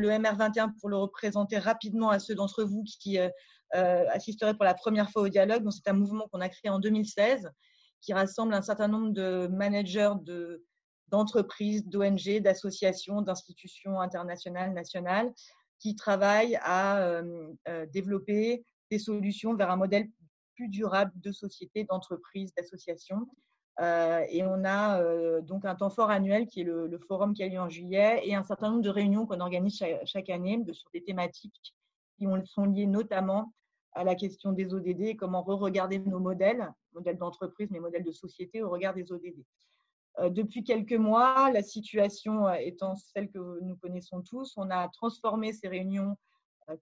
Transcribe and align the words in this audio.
le 0.00 0.08
MR21 0.10 0.72
pour 0.80 0.88
le 0.88 0.96
représenter 0.96 1.58
rapidement 1.58 2.10
à 2.10 2.18
ceux 2.18 2.34
d'entre 2.34 2.64
vous 2.64 2.82
qui 2.84 3.18
assisteraient 3.72 4.54
pour 4.54 4.64
la 4.64 4.74
première 4.74 5.10
fois 5.10 5.22
au 5.22 5.28
dialogue. 5.28 5.68
C'est 5.70 5.88
un 5.88 5.94
mouvement 5.94 6.26
qu'on 6.32 6.40
a 6.40 6.48
créé 6.48 6.70
en 6.70 6.78
2016 6.78 7.50
qui 8.00 8.12
rassemble 8.12 8.54
un 8.54 8.62
certain 8.62 8.88
nombre 8.88 9.10
de 9.10 9.46
managers 9.48 10.12
de, 10.22 10.64
d'entreprises, 11.08 11.84
d'ONG, 11.86 12.40
d'associations, 12.40 13.22
d'institutions 13.22 14.00
internationales, 14.00 14.72
nationales, 14.72 15.32
qui 15.78 15.94
travaillent 15.94 16.58
à 16.62 17.22
développer 17.92 18.64
des 18.90 18.98
solutions 18.98 19.54
vers 19.54 19.70
un 19.70 19.76
modèle 19.76 20.08
plus 20.56 20.68
durable 20.68 21.12
de 21.16 21.32
société, 21.32 21.84
d'entreprise, 21.84 22.52
d'association. 22.54 23.26
Euh, 23.80 24.26
et 24.28 24.44
on 24.44 24.64
a 24.64 25.00
euh, 25.00 25.40
donc 25.40 25.64
un 25.64 25.74
temps 25.74 25.88
fort 25.88 26.10
annuel 26.10 26.46
qui 26.46 26.60
est 26.60 26.64
le, 26.64 26.98
forum 27.08 27.32
qui 27.32 27.42
a 27.42 27.48
lieu 27.48 27.58
en 27.58 27.70
juillet 27.70 28.20
et 28.24 28.34
un 28.34 28.42
certain 28.42 28.70
nombre 28.70 28.82
de 28.82 28.90
réunions 28.90 29.24
qu'on 29.24 29.40
organise 29.40 29.82
chaque, 30.04 30.28
année 30.28 30.62
sur 30.72 30.90
des 30.92 31.02
thématiques 31.02 31.74
qui 32.18 32.26
sont 32.44 32.66
liées 32.66 32.86
notamment 32.86 33.54
à 33.92 34.04
la 34.04 34.14
question 34.14 34.52
des 34.52 34.74
ODD 34.74 35.00
et 35.00 35.16
comment 35.16 35.42
re-regarder 35.42 35.98
nos 35.98 36.20
modèles, 36.20 36.70
modèles 36.92 37.16
d'entreprise, 37.16 37.68
mais 37.70 37.80
modèles 37.80 38.04
de 38.04 38.12
société 38.12 38.62
au 38.62 38.68
regard 38.68 38.92
des 38.92 39.10
ODD. 39.10 39.42
Euh, 40.18 40.28
depuis 40.28 40.62
quelques 40.62 40.92
mois, 40.92 41.50
la 41.50 41.62
situation 41.62 42.52
étant 42.52 42.96
celle 42.96 43.30
que 43.30 43.60
nous 43.62 43.76
connaissons 43.76 44.20
tous, 44.20 44.52
on 44.58 44.68
a 44.70 44.88
transformé 44.88 45.54
ces 45.54 45.68
réunions 45.68 46.16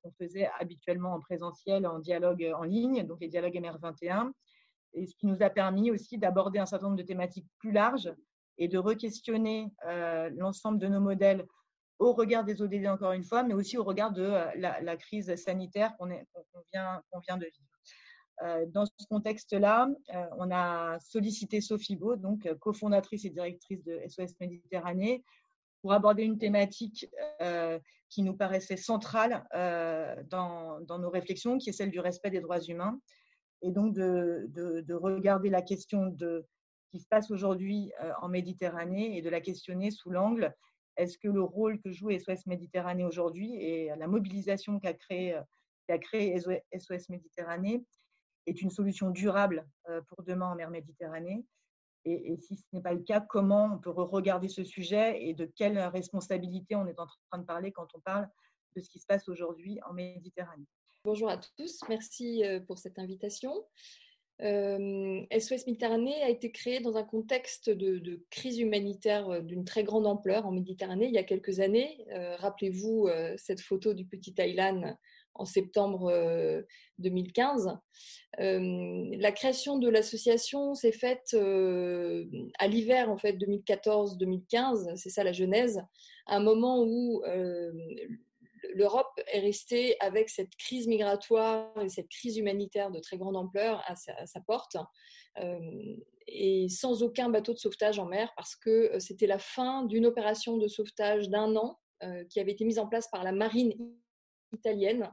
qu'on 0.02 0.10
faisait 0.18 0.50
habituellement 0.58 1.14
en 1.14 1.20
présentiel 1.20 1.86
en 1.86 2.00
dialogue 2.00 2.52
en 2.54 2.64
ligne, 2.64 3.06
donc 3.06 3.20
les 3.20 3.28
dialogues 3.28 3.54
MR21, 3.54 4.32
et 4.98 5.06
ce 5.06 5.14
qui 5.16 5.26
nous 5.26 5.42
a 5.42 5.50
permis 5.50 5.90
aussi 5.90 6.18
d'aborder 6.18 6.58
un 6.58 6.66
certain 6.66 6.86
nombre 6.86 6.98
de 6.98 7.02
thématiques 7.02 7.46
plus 7.58 7.72
larges 7.72 8.12
et 8.58 8.68
de 8.68 8.78
re-questionner 8.78 9.70
euh, 9.86 10.30
l'ensemble 10.36 10.78
de 10.78 10.88
nos 10.88 11.00
modèles 11.00 11.46
au 11.98 12.12
regard 12.12 12.44
des 12.44 12.60
ODD 12.60 12.86
encore 12.86 13.12
une 13.12 13.24
fois, 13.24 13.42
mais 13.42 13.54
aussi 13.54 13.76
au 13.76 13.84
regard 13.84 14.12
de 14.12 14.22
euh, 14.22 14.44
la, 14.56 14.96
crise 14.96 15.34
sanitaire 15.36 15.96
qu'on 15.96 16.06
vient, 16.06 17.36
de 17.36 17.44
vivre. 17.44 17.68
Euh, 18.42 18.66
dans 18.68 18.84
ce 18.86 19.06
contexte-là, 19.08 19.88
on 20.36 20.50
a 20.52 20.98
sollicité 21.00 21.60
Sophie 21.60 21.96
Beau, 21.96 22.16
cofondatrice 22.60 23.24
et 23.24 23.30
directrice 23.30 23.82
de 23.84 24.00
SOS 24.06 24.38
Méditerranée, 24.40 25.24
pour 25.82 25.92
aborder 25.92 26.24
une 26.24 26.38
thématique 26.38 27.08
qui 28.08 28.22
nous 28.22 28.34
paraissait 28.34 28.76
centrale 28.76 29.44
dans, 30.28 30.80
nos 30.80 31.10
réflexions, 31.10 31.58
qui 31.58 31.70
est 31.70 31.72
celle 31.72 31.90
du 31.90 32.00
respect 32.00 32.30
des 32.30 32.40
droits 32.40 32.60
humains 32.60 33.00
et 33.62 33.70
donc 33.70 33.94
de, 33.94 34.46
de, 34.50 34.94
regarder 34.94 35.50
la 35.50 35.62
question 35.62 36.06
de 36.06 36.46
ce 36.84 36.90
qui 36.90 37.00
se 37.00 37.08
passe 37.08 37.30
aujourd'hui 37.30 37.92
euh, 38.02 38.12
en 38.22 38.28
Méditerranée 38.28 39.16
et 39.16 39.22
de 39.22 39.28
la 39.28 39.40
questionner 39.40 39.90
sous 39.90 40.10
l'angle 40.10 40.54
est-ce 40.98 41.16
que 41.16 41.28
le 41.28 41.42
rôle 41.42 41.80
que 41.80 41.92
joue 41.92 42.10
SOS 42.10 42.46
Méditerranée 42.46 43.04
aujourd'hui 43.04 43.54
et 43.54 43.92
la 43.96 44.08
mobilisation 44.08 44.80
qu'a 44.80 44.92
créé, 44.94 45.40
SOS 45.88 47.08
Méditerranée 47.08 47.84
est 48.46 48.60
une 48.60 48.70
solution 48.70 49.10
durable 49.10 49.66
euh, 49.88 50.02
pour 50.08 50.24
demain 50.24 50.50
en 50.50 50.56
mer 50.56 50.70
Méditerranée? 50.70 51.46
Et, 52.04 52.32
et, 52.32 52.36
si 52.36 52.56
ce 52.56 52.64
n'est 52.72 52.82
pas 52.82 52.94
le 52.94 53.02
cas, 53.02 53.20
comment 53.20 53.74
on 53.74 53.78
peut 53.78 53.90
regarder 53.90 54.48
ce 54.48 54.64
sujet 54.64 55.22
et 55.22 55.34
de 55.34 55.44
quelle 55.44 55.78
responsabilité 55.78 56.74
on 56.74 56.86
est 56.86 56.98
en 56.98 57.06
train 57.06 57.38
de 57.38 57.46
parler 57.46 57.70
quand 57.70 57.88
on 57.94 58.00
parle 58.00 58.28
de 58.74 58.80
ce 58.80 58.90
qui 58.90 58.98
se 58.98 59.06
passe 59.06 59.28
aujourd'hui 59.28 59.78
en 59.88 59.92
Méditerranée? 59.92 60.66
Bonjour 61.04 61.30
à 61.30 61.38
tous, 61.56 61.80
merci 61.88 62.44
euh, 62.44 62.58
pour 62.58 62.76
cette 62.76 62.98
invitation. 62.98 63.52
SOS 64.40 64.44
euh, 64.44 65.26
Méditerranée 65.66 66.22
a 66.22 66.28
été 66.28 66.50
créé 66.50 66.80
dans 66.80 66.96
un 66.96 67.04
contexte 67.04 67.70
de, 67.70 68.24
crise 68.30 68.58
humanitaire 68.58 69.28
euh, 69.30 69.40
d'une 69.40 69.64
très 69.64 69.84
grande 69.84 70.08
ampleur 70.08 70.44
en 70.44 70.50
Méditerranée 70.50 71.06
il 71.06 71.14
y 71.14 71.18
a 71.18 71.22
quelques 71.22 71.60
années. 71.60 72.04
Rappelez-vous 72.38 73.08
cette 73.36 73.60
photo 73.60 73.94
du 73.94 74.06
petit 74.06 74.34
Thaïlande 74.34 74.96
en 75.34 75.44
septembre 75.44 76.12
2015. 76.98 77.78
la 78.38 79.32
création 79.32 79.78
de 79.78 79.88
l'association 79.88 80.74
s'est 80.74 80.92
faite 80.92 81.34
à 81.34 82.66
l'hiver 82.66 83.08
en 83.08 83.18
fait 83.18 83.34
2014-2015, 83.34 84.96
c'est 84.96 85.10
ça 85.10 85.22
la 85.22 85.32
genèse, 85.32 85.80
à 86.26 86.36
un 86.36 86.40
moment 86.40 86.82
où 86.82 87.22
l'Europe 88.74 89.20
est 89.32 89.40
restée 89.40 89.96
avec 90.00 90.28
cette 90.28 90.54
crise 90.56 90.86
migratoire 90.86 91.72
et 91.80 91.88
cette 91.88 92.08
crise 92.08 92.36
humanitaire 92.36 92.90
de 92.90 93.00
très 93.00 93.16
grande 93.16 93.36
ampleur 93.36 93.82
à 93.86 93.96
sa, 93.96 94.40
porte, 94.46 94.76
euh, 95.38 95.96
et 96.26 96.68
sans 96.68 97.02
aucun 97.02 97.28
bateau 97.28 97.52
de 97.52 97.58
sauvetage 97.58 97.98
en 97.98 98.06
mer, 98.06 98.32
parce 98.36 98.56
que 98.56 98.70
euh, 98.70 99.00
c'était 99.00 99.26
la 99.26 99.38
fin 99.38 99.84
d'une 99.84 100.06
opération 100.06 100.56
de 100.56 100.68
sauvetage 100.68 101.28
d'un 101.28 101.56
an 101.56 101.78
euh, 102.02 102.24
qui 102.30 102.40
avait 102.40 102.52
été 102.52 102.64
mise 102.64 102.78
en 102.78 102.86
place 102.86 103.08
par 103.10 103.24
la 103.24 103.32
marine 103.32 103.72
italienne, 104.52 105.10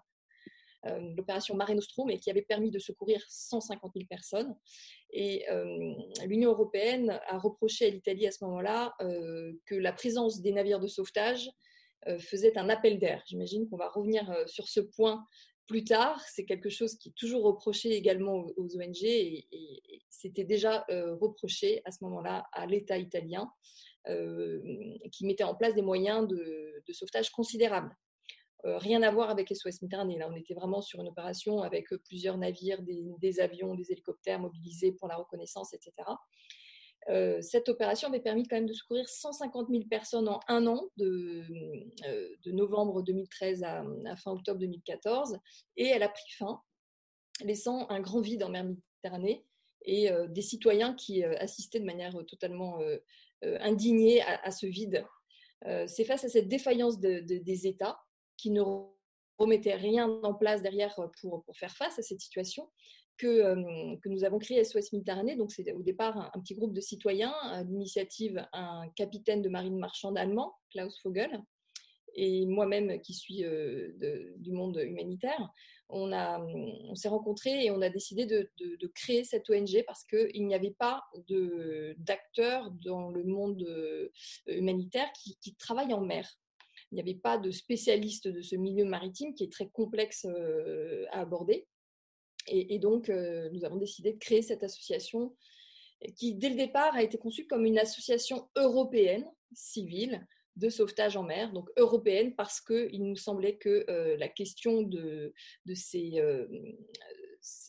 l'opération 1.18 1.56
Mare 1.56 1.74
Nostrum, 1.74 2.12
et 2.12 2.20
qui 2.20 2.30
avait 2.30 2.44
permis 2.44 2.70
de 2.70 2.78
secourir 2.78 3.20
150 3.28 3.92
000 3.96 4.06
personnes. 4.08 4.56
Et 5.10 5.44
l'Union 6.26 6.52
européenne 6.52 7.20
a 7.28 7.40
reproché 7.40 7.88
à 7.88 7.90
l'Italie 7.90 8.28
à 8.28 8.32
ce 8.32 8.44
moment-là 8.46 8.94
que 9.00 9.74
la 9.74 9.92
présence 9.94 10.42
des 10.42 10.52
navires 10.52 10.80
de 10.80 10.86
sauvetage 10.86 11.50
faisait 12.20 12.58
un 12.58 12.70
appel 12.70 13.00
d'air. 13.00 13.24
J'imagine 13.26 13.68
qu'on 13.70 13.78
va 13.78 13.90
revenir 13.90 14.30
euh, 14.30 14.46
sur 14.48 14.68
ce 14.68 14.80
point 14.80 15.26
plus 15.68 15.84
tard. 15.84 16.22
C'est 16.28 16.46
quelque 16.46 16.70
chose 16.70 16.96
qui 16.98 17.10
est 17.10 17.16
toujours 17.16 17.44
reproché 17.44 17.92
également 17.92 18.46
aux 18.56 18.78
ONG 18.78 19.04
et, 19.04 19.48
c'était 20.10 20.44
déjà 20.44 20.86
euh, 20.90 21.16
reproché 21.16 21.82
à 21.86 21.92
ce 21.92 22.04
moment-là 22.04 22.46
à 22.52 22.66
l'État 22.66 22.98
italien 22.98 23.50
qui 25.12 25.26
mettait 25.26 25.44
en 25.44 25.56
place 25.56 25.74
des 25.74 25.82
moyens 25.82 26.28
de, 26.28 26.84
sauvetage 26.92 27.32
considérables. 27.32 27.98
rien 28.64 29.02
à 29.02 29.10
voir 29.10 29.32
avec 29.32 29.50
SOS 29.50 29.82
Méditerranée. 29.82 30.20
Là, 30.20 30.30
on 30.32 30.36
était 30.36 30.54
vraiment 30.54 30.80
sur 30.80 31.02
une 31.02 31.08
opération 31.08 31.64
avec 31.64 31.88
plusieurs 32.04 32.38
navires, 32.38 32.84
des 32.84 33.40
avions, 33.40 33.74
des 33.74 33.92
hélicoptères 33.92 34.40
mobilisés 34.40 34.92
pour 34.92 35.08
la 35.08 35.16
reconnaissance, 35.16 35.74
etc. 35.74 35.92
Euh, 37.10 37.40
cette 37.42 37.70
opération 37.70 38.08
avait 38.08 38.20
permis 38.20 38.48
quand 38.48 38.56
même 38.56 38.66
de 38.66 38.74
secourir 38.74 39.08
150 39.08 39.70
000 39.70 39.84
personnes 39.86 40.28
en 40.28 40.40
un 40.48 40.66
an, 40.66 40.90
de, 40.98 41.44
euh, 42.08 42.36
novembre 42.48 43.04
2013 43.04 43.64
à, 43.64 43.84
fin 44.16 44.32
octobre 44.32 44.60
2014, 44.60 45.38
et 45.78 45.86
elle 45.86 46.04
a 46.04 46.10
pris 46.10 46.32
fin, 46.38 46.62
laissant 47.44 47.88
un 47.90 48.00
grand 48.00 48.22
vide 48.22 48.44
en 48.44 48.50
mer 48.50 48.64
Méditerranée 48.64 49.46
et 49.84 50.12
euh, 50.12 50.28
des 50.28 50.42
citoyens 50.42 50.96
qui 50.96 51.24
assistaient 51.24 51.80
de 51.80 51.86
manière 51.86 52.16
totalement 52.26 52.80
indignée 53.44 54.24
à, 54.24 54.50
ce 54.50 54.66
vide. 54.66 55.06
C'est 55.86 56.06
face 56.06 56.24
à 56.24 56.30
cette 56.30 56.48
défaillance 56.48 57.00
des 57.00 57.68
États 57.68 58.00
qui 58.38 58.50
ne 58.50 58.62
remettaient 59.38 59.76
rien 59.76 60.08
en 60.24 60.34
place 60.34 60.64
derrière 60.64 60.96
pour, 60.96 61.44
pour 61.44 61.58
faire 61.58 61.76
face 61.76 62.00
à 62.00 62.02
cette 62.02 62.22
situation 62.22 62.68
que, 63.18 63.96
que, 64.00 64.10
nous 64.10 64.24
avons 64.24 64.40
créé 64.40 64.64
SOS 64.64 64.94
Méditerranée. 64.94 65.36
Donc, 65.36 65.52
c'est 65.52 65.72
au 65.74 65.82
départ 65.82 66.32
un, 66.34 66.40
petit 66.40 66.56
groupe 66.56 66.74
de 66.74 66.82
citoyens, 66.82 67.34
l'initiative 67.68 68.46
un 68.54 68.88
capitaine 68.96 69.42
de 69.42 69.50
marine 69.50 69.78
marchande 69.78 70.18
allemand, 70.18 70.54
Klaus 70.72 71.00
Vogel, 71.04 71.42
et 72.16 72.46
moi-même 72.46 73.00
qui 73.02 73.14
suis 73.14 73.44
du 74.38 74.52
monde 74.52 74.78
humanitaire. 74.84 75.50
On, 75.90 76.12
on 76.12 76.96
s'est 76.96 77.10
rencontrés 77.10 77.66
et 77.66 77.72
on 77.72 77.82
a 77.82 77.90
décidé 77.90 78.26
de, 78.26 78.50
créer 78.96 79.24
cette 79.24 79.50
ONG 79.50 79.84
parce 79.86 80.04
qu'il 80.06 80.46
n'y 80.48 80.56
avait 80.56 80.76
pas 80.80 81.04
d'acteurs 81.98 82.72
dans 82.72 83.10
le 83.10 83.24
monde 83.24 83.66
humanitaire 84.48 85.12
qui, 85.14 85.38
qui 85.42 85.56
travaillent 85.56 85.94
en 85.94 86.02
mer. 86.02 86.28
Il 86.92 86.96
n'y 86.96 87.02
avait 87.02 87.20
pas 87.20 87.38
de 87.38 87.52
spécialistes 87.52 88.28
de 88.28 88.42
ce 88.42 88.56
milieu 88.56 88.86
maritime 88.86 89.34
qui 89.34 89.44
est 89.44 89.52
très 89.52 89.68
complexe 89.70 90.26
à 91.12 91.20
aborder. 91.20 91.68
Et, 92.48 92.80
donc, 92.80 93.10
euh, 93.10 93.50
nous 93.52 93.66
avons 93.66 93.78
décidé 93.78 94.14
de 94.14 94.20
créer 94.20 94.42
cette 94.42 94.64
association 94.64 95.36
qui, 96.16 96.36
dès 96.36 96.50
le 96.50 96.56
départ, 96.56 96.94
a 96.94 97.02
été 97.02 97.18
conçue 97.18 97.48
comme 97.48 97.66
une 97.66 97.80
association 97.80 98.50
européenne, 98.56 99.26
civile, 99.54 100.26
de 100.56 100.70
sauvetage 100.70 101.18
en 101.18 101.24
mer, 101.24 101.52
donc 101.52 101.70
européenne 101.76 102.34
parce 102.36 102.62
qu'il 102.62 103.04
nous 103.04 103.18
semblait 103.18 103.58
que 103.58 103.86
euh, 103.90 104.16
la 104.18 104.30
question 104.30 104.84
de, 104.84 105.34
euh, 105.68 105.74
ces, 105.74 106.14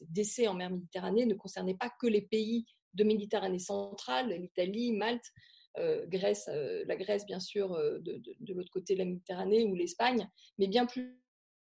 décès 0.08 0.46
en 0.46 0.54
mer 0.54 0.70
Méditerranée 0.70 1.26
ne 1.26 1.34
concernait 1.34 1.74
pas 1.74 1.92
que 2.00 2.06
les 2.06 2.22
pays 2.22 2.64
de 2.94 3.02
Méditerranée 3.02 3.58
centrale, 3.58 4.30
l'Italie, 4.30 4.92
Malte, 4.92 5.32
Grèce, 6.08 6.48
la 6.48 6.96
Grèce 6.96 7.26
bien 7.26 7.40
sûr 7.40 7.76
de, 7.76 8.22
de 8.40 8.54
l'autre 8.54 8.70
côté 8.70 8.94
de 8.94 9.00
la 9.00 9.04
Méditerranée 9.04 9.64
ou 9.64 9.74
l'Espagne, 9.74 10.26
mais 10.56 10.68
bien 10.68 10.86
plus 10.86 11.20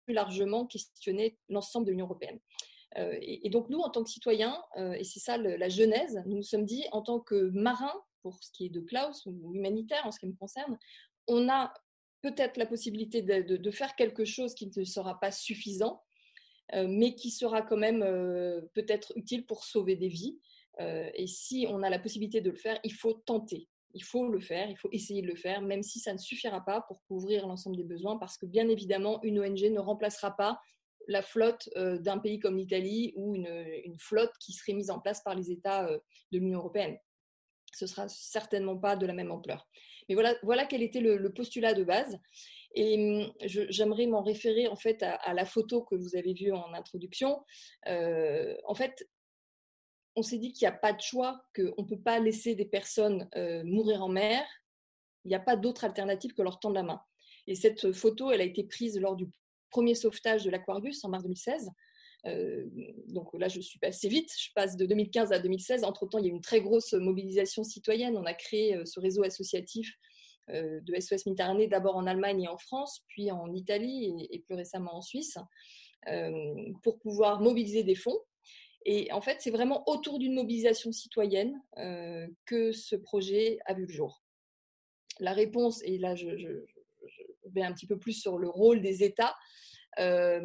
largement 0.09 0.67
questionner 0.67 1.39
l'ensemble 1.49 1.87
de 1.87 1.93
l'Union 1.93 2.07
européenne. 2.07 2.41
Euh, 2.99 3.17
et, 3.21 3.49
donc 3.51 3.69
nous, 3.71 3.79
en 3.79 3.91
tant 3.91 4.03
que 4.03 4.11
citoyens, 4.11 4.63
euh, 4.77 4.93
et 4.93 5.05
c'est 5.05 5.21
ça 5.21 5.37
la 5.39 5.69
genèse, 5.69 6.23
nous 6.27 6.37
nous 6.37 6.43
sommes 6.43 6.65
dit, 6.65 6.85
en 6.93 7.03
tant 7.03 7.21
que 7.21 7.51
marins, 7.51 7.95
pour 8.23 8.43
ce 8.43 8.53
qui 8.53 8.67
est 8.67 8.69
de 8.69 8.81
Klaus 8.81 9.27
ou 9.27 9.55
humanitaire 9.55 10.03
en 10.05 10.13
ce 10.13 10.21
qui 10.21 10.27
me 10.27 10.35
concerne, 10.35 10.79
on 11.27 11.49
a 11.49 11.73
peut-être 12.21 12.57
la 12.57 12.67
possibilité 12.67 13.23
de, 13.23 13.71
faire 13.71 13.97
quelque 13.97 14.25
chose 14.25 14.55
qui 14.55 14.71
ne 14.77 14.85
sera 14.85 15.19
pas 15.19 15.33
suffisant, 15.33 16.03
euh, 16.75 16.87
mais 16.89 17.15
qui 17.15 17.31
sera 17.31 17.63
quand 17.63 17.77
même 17.77 18.01
peut-être 18.75 19.13
utile 19.17 19.45
pour 19.47 19.65
sauver 19.65 19.97
des 19.97 20.09
vies. 20.09 20.39
et 20.79 21.27
si 21.27 21.67
on 21.69 21.83
a 21.83 21.91
la 21.91 21.99
possibilité 21.99 22.41
de 22.41 22.51
le 22.51 22.57
faire, 22.57 22.79
il 22.85 22.93
faut 22.93 23.15
tenter. 23.15 23.69
Il 23.95 24.05
faut 24.05 24.29
le 24.29 24.41
faire, 24.41 24.71
il 24.71 24.77
faut 24.77 24.89
essayer 24.93 25.21
de 25.21 25.27
le 25.27 25.35
faire, 25.35 25.61
même 25.61 25.83
si 25.83 25.99
ça 25.99 26.13
ne 26.13 26.19
suffira 26.19 26.65
pas 26.65 26.83
pour 26.83 27.03
couvrir 27.05 27.47
l'ensemble 27.47 27.77
des 27.77 27.85
besoins, 27.85 28.17
parce 28.17 28.39
que 28.39 28.47
bien 28.47 28.69
évidemment, 28.69 29.21
une 29.23 29.41
ONG 29.41 29.65
ne 29.65 29.81
remplacera 29.81 30.35
pas 30.37 30.61
la 31.09 31.23
flotte 31.23 31.69
euh, 31.77 31.99
d'un 31.99 32.19
pays 32.19 32.39
comme 32.39 32.57
l'Italie 32.57 33.13
ou 33.17 33.35
une, 33.35 33.97
flotte 33.99 34.33
qui 34.41 34.53
serait 34.53 34.73
mise 34.73 34.91
en 34.91 35.01
place 35.01 35.23
par 35.23 35.35
les 35.35 35.51
États 35.51 35.87
euh, 35.87 35.99
de 36.33 36.39
l'Union 36.39 36.59
européenne. 36.59 36.97
Ce 37.75 37.87
sera 37.87 38.09
certainement 38.09 38.77
pas 38.77 38.97
de 38.97 39.07
la 39.07 39.13
même 39.13 39.31
ampleur. 39.31 39.67
Mais 40.09 40.15
voilà, 40.15 40.35
voilà 40.43 40.67
quel 40.67 40.83
était 40.83 41.01
le, 41.01 41.33
postulat 41.33 41.75
de 41.75 41.85
base. 41.85 42.19
Et 42.75 42.99
hum, 42.99 43.33
j'aimerais 43.45 44.07
m'en 44.07 44.23
référer 44.23 44.67
en 44.67 44.77
fait 44.77 45.03
à, 45.03 45.35
la 45.35 45.45
photo 45.45 45.83
que 45.83 45.95
vous 45.95 46.17
avez 46.17 46.35
vue 46.35 46.53
en 46.53 46.73
introduction. 46.75 47.45
Euh, 47.87 48.55
en 48.65 48.75
fait, 48.75 49.09
on 50.17 50.23
s'est 50.23 50.39
dit 50.39 50.53
qu'il 50.53 50.67
n'y 50.67 50.75
a 50.75 50.77
pas 50.77 50.93
de 50.93 51.01
choix, 51.01 51.43
qu'on 51.55 51.83
ne 51.83 51.89
peut 51.89 52.01
pas 52.01 52.19
laisser 52.19 52.55
des 52.55 52.67
personnes 52.67 53.29
mourir 53.65 54.03
en 54.03 54.09
mer. 54.09 54.45
Il 55.25 55.29
n'y 55.29 55.35
a 55.35 55.41
pas 55.41 55.57
d'autre 55.57 55.85
alternative 55.85 56.35
que 56.35 56.43
leur 56.43 56.61
tendre 56.61 56.75
la 56.75 56.83
main. 56.83 57.01
Et 57.47 57.55
cette 57.55 57.93
photo, 57.93 58.31
elle 58.31 58.43
a 58.43 58.45
été 58.45 58.65
prise 58.65 59.01
lors 59.01 59.17
du 59.17 59.27
premier 59.73 59.95
sauvetage 59.95 60.45
de 60.45 60.51
l'Aquarius 60.51 61.03
en 61.05 61.09
mars 61.09 61.25
2016. 61.25 61.71
Euh, 62.27 62.67
donc 63.09 63.29
là, 63.35 63.49
je 63.49 63.61
suis 63.61 63.79
passée 63.79 64.09
vite. 64.09 64.31
Je 64.39 64.51
passe 64.55 64.77
de 64.77 64.87
2015 64.87 65.33
à 65.33 65.39
2016. 65.39 65.85
Entre-temps, 65.85 66.19
il 66.19 66.27
y 66.27 66.29
a 66.29 66.31
eu 66.31 66.35
une 66.35 66.41
très 66.41 66.61
grosse 66.61 66.93
mobilisation 66.93 67.65
citoyenne. 67.65 68.17
On 68.17 68.25
a 68.25 68.35
créé 68.35 68.77
euh, 68.77 68.85
ce 68.85 69.01
réseau 69.01 69.25
associatif 69.25 69.95
euh, 70.51 70.81
de 70.83 71.01
SOS 71.01 71.27
Méditerranée, 71.27 71.67
d'abord 71.67 71.97
en 71.97 72.07
Allemagne 72.07 72.43
et 72.43 72.49
en 72.49 72.59
France, 72.59 73.01
puis 73.09 73.31
en 73.31 73.53
Italie 73.53 74.29
et, 74.31 74.41
plus 74.41 74.55
récemment 74.55 74.97
en 74.97 75.03
Suisse, 75.03 75.39
pour 76.83 76.99
pouvoir 76.99 77.41
mobiliser 77.41 77.85
des 77.85 77.95
fonds. 77.95 78.19
Et 78.85 79.13
en 79.13 79.21
fait, 79.21 79.37
c'est 79.41 79.53
vraiment 79.53 79.85
autour 79.89 80.19
d'une 80.19 80.35
mobilisation 80.35 80.91
citoyenne 80.91 81.55
que 82.45 82.73
ce 82.73 82.97
projet 82.97 83.59
a 83.67 83.75
vu 83.75 83.87
le 83.87 83.93
jour. 83.93 84.25
La 85.21 85.33
réponse, 85.33 85.81
et 85.85 85.99
là 85.99 86.17
je, 86.17 86.65
un 87.61 87.73
petit 87.73 87.87
peu 87.87 87.99
plus 87.99 88.15
sur 88.15 88.39
le 88.39 88.49
rôle 88.49 88.81
des 88.81 89.05
États. 89.05 89.35
Euh, 89.99 90.41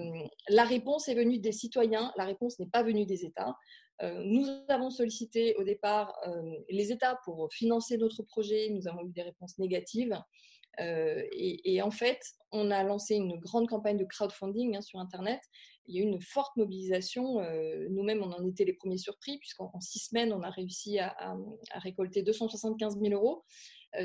la 0.50 0.63
réponse 0.63 1.07
est 1.07 1.15
venue 1.15 1.39
des 1.39 1.51
citoyens, 1.51 2.12
la 2.18 2.25
réponse 2.25 2.59
n'est 2.59 2.68
pas 2.68 2.83
venue 2.83 3.06
des 3.06 3.25
États. 3.25 3.56
Euh, 4.04 4.21
nous 4.25 4.45
avons 4.68 4.89
sollicité 4.89 5.56
au 5.56 5.63
départ 5.63 6.13
euh, 6.27 6.42
les 6.69 6.92
États 6.92 7.19
pour 7.24 7.51
financer 7.51 7.98
notre 7.98 8.24
projet, 8.24 8.69
nous 8.69 8.88
avons 8.88 9.06
eu 9.06 9.12
des 9.12 9.24
réponses 9.24 9.57
négatives. 9.57 10.18
Et, 10.80 11.81
en 11.81 11.89
fait, 11.89 12.21
on 12.51 12.69
a 12.69 12.83
lancé 12.83 13.15
une 13.15 13.39
grande 13.39 13.68
campagne 13.68 13.98
de 13.98 14.06
crowdfunding 14.06 14.75
hein, 14.75 14.81
sur 14.81 15.00
Internet. 15.00 15.42
Il 15.88 15.95
y 15.95 16.00
a 16.00 16.04
eu 16.04 16.06
une 16.06 16.21
forte 16.21 16.56
mobilisation. 16.56 17.42
Nous-mêmes, 17.89 18.21
on 18.21 18.31
en 18.31 18.48
était 18.48 18.63
les 18.63 18.74
premiers 18.74 19.00
surpris, 19.00 19.39
puisqu'en 19.39 19.71
six 19.80 19.98
semaines, 19.98 20.31
on 20.31 20.44
a 20.44 20.51
réussi 20.51 21.00
à, 21.00 21.15
à 21.18 21.80
récolter 21.80 22.21
275 22.21 23.00
000 23.01 23.12
euros. 23.15 23.44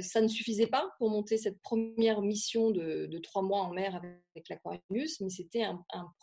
Ça 0.00 0.20
ne 0.20 0.28
suffisait 0.28 0.68
pas 0.68 0.90
pour 0.98 1.10
monter 1.10 1.36
cette 1.36 1.60
première 1.60 2.22
mission 2.22 2.70
de, 2.70 3.18
trois 3.18 3.42
mois 3.42 3.62
en 3.62 3.72
mer 3.72 3.96
avec 3.96 4.48
l'Aquarius, 4.48 5.20
mais 5.20 5.28
c'était 5.28 5.64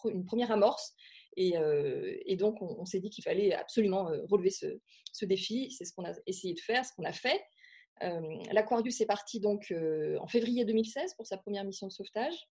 une 0.06 0.26
première 0.26 0.52
amorce. 0.52 0.94
Et, 1.36 2.36
donc, 2.38 2.62
on, 2.62 2.86
s'est 2.86 3.00
dit 3.00 3.10
qu'il 3.10 3.24
fallait 3.24 3.54
absolument 3.54 4.06
relever 4.30 4.50
ce, 4.50 5.26
défi. 5.26 5.72
C'est 5.72 5.86
ce 5.86 5.94
qu'on 5.94 6.06
a 6.06 6.14
essayé 6.26 6.54
de 6.54 6.60
faire, 6.60 6.86
ce 6.86 6.94
qu'on 6.96 7.04
a 7.04 7.14
fait. 7.14 7.42
L'Aquarius 8.52 9.02
est 9.02 9.06
parti 9.06 9.40
donc 9.40 9.74
en 10.20 10.28
février 10.28 10.66
2016 10.66 11.16
pour 11.16 11.28
sa 11.28 11.38
première 11.38 11.64
mission 11.64 11.88
de 11.88 11.92
sauvetage. 11.92 12.50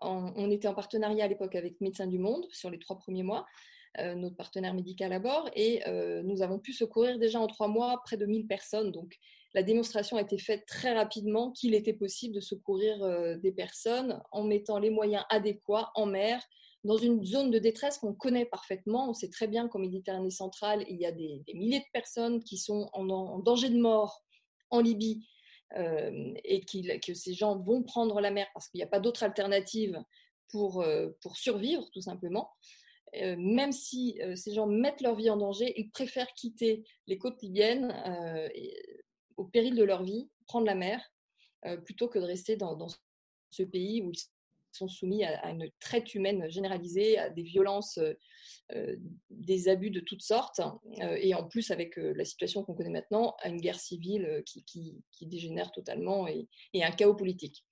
on 0.00 0.50
était 0.50 0.68
en 0.68 0.74
partenariat 0.74 1.24
à 1.24 1.28
l'époque 1.28 1.54
avec 1.54 1.80
Médecins 1.80 2.08
du 2.08 2.18
Monde 2.18 2.46
sur 2.50 2.68
les 2.68 2.78
trois 2.78 2.98
premiers 2.98 3.22
mois. 3.22 3.46
notre 3.98 4.36
partenaire 4.36 4.74
médical 4.74 5.12
à 5.12 5.18
bord, 5.18 5.48
et 5.54 5.82
nous 6.24 6.42
avons 6.42 6.58
pu 6.58 6.72
secourir 6.72 7.18
déjà 7.18 7.40
en 7.40 7.46
trois 7.46 7.68
mois 7.68 8.00
près 8.04 8.16
de 8.16 8.26
1000 8.26 8.46
personnes. 8.46 8.92
Donc, 8.92 9.18
la 9.54 9.62
démonstration 9.62 10.16
a 10.16 10.22
été 10.22 10.38
faite 10.38 10.64
très 10.66 10.94
rapidement 10.94 11.52
qu'il 11.52 11.74
était 11.74 11.92
possible 11.92 12.34
de 12.34 12.40
secourir 12.40 13.02
euh, 13.02 13.36
des 13.36 13.52
personnes 13.52 14.22
en 14.30 14.44
mettant 14.44 14.78
les 14.78 14.90
moyens 14.90 15.24
adéquats 15.28 15.90
en 15.94 16.06
mer, 16.06 16.42
dans 16.84 16.96
une 16.96 17.24
zone 17.24 17.50
de 17.50 17.58
détresse 17.58 17.98
qu'on 17.98 18.14
connaît 18.14 18.46
parfaitement. 18.46 19.08
On 19.10 19.14
sait 19.14 19.28
très 19.28 19.46
bien 19.46 19.68
qu'en 19.68 19.78
Méditerranée 19.78 20.30
centrale, 20.30 20.84
il 20.88 20.96
y 20.96 21.06
a 21.06 21.12
des, 21.12 21.42
milliers 21.54 21.80
de 21.80 21.92
personnes 21.92 22.42
qui 22.42 22.56
sont 22.56 22.88
en, 22.92 23.38
danger 23.38 23.68
de 23.68 23.78
mort 23.78 24.22
en 24.70 24.80
Libye 24.80 25.24
euh, 25.76 26.32
et 26.44 26.64
que 26.64 27.14
ces 27.14 27.34
gens 27.34 27.58
vont 27.58 27.82
prendre 27.82 28.20
la 28.20 28.30
mer 28.30 28.46
parce 28.54 28.68
qu'il 28.68 28.78
n'y 28.78 28.84
a 28.84 28.88
pas 28.88 29.00
d'autre 29.00 29.22
alternative 29.22 30.02
pour, 30.48 30.80
euh, 30.80 31.10
pour 31.20 31.36
survivre, 31.36 31.88
tout 31.92 32.02
simplement. 32.02 32.50
même 33.14 33.72
si 33.72 34.18
ces 34.34 34.54
gens 34.54 34.66
mettent 34.66 35.02
leur 35.02 35.14
vie 35.14 35.28
en 35.28 35.36
danger, 35.36 35.72
ils 35.76 35.90
préfèrent 35.90 36.32
quitter 36.34 36.82
les 37.06 37.18
côtes 37.18 37.40
libyennes 37.42 37.94
péril 39.52 39.74
de 39.76 39.84
leur 39.84 40.02
vie, 40.02 40.28
prendre 40.46 40.66
la 40.66 40.74
mer, 40.74 41.12
euh, 41.66 41.76
plutôt 41.76 42.08
que 42.08 42.18
de 42.18 42.24
rester 42.24 42.56
dans, 42.56 42.76
ce 43.50 43.62
pays 43.62 44.02
où 44.02 44.10
ils 44.10 44.20
sont 44.72 44.88
soumis 44.88 45.24
à, 45.24 45.50
une 45.50 45.70
traite 45.78 46.14
humaine 46.14 46.50
généralisée, 46.50 47.18
à 47.18 47.30
des 47.30 47.42
violences, 47.42 47.98
euh, 47.98 48.14
euh, 48.74 48.96
des 49.30 49.68
abus 49.68 49.90
de 49.90 50.00
toutes 50.00 50.22
sortes, 50.22 50.60
et 51.00 51.34
en 51.34 51.46
plus 51.46 51.70
avec 51.70 51.96
la 51.96 52.24
situation 52.24 52.64
qu'on 52.64 52.74
connaît 52.74 52.90
maintenant, 52.90 53.36
à 53.40 53.48
une 53.48 53.60
guerre 53.60 53.78
civile 53.78 54.42
qui, 54.46 54.96
dégénère 55.20 55.70
totalement 55.70 56.26
et, 56.26 56.48
un 56.74 56.90
chaos 56.90 57.14
politique. 57.14 57.64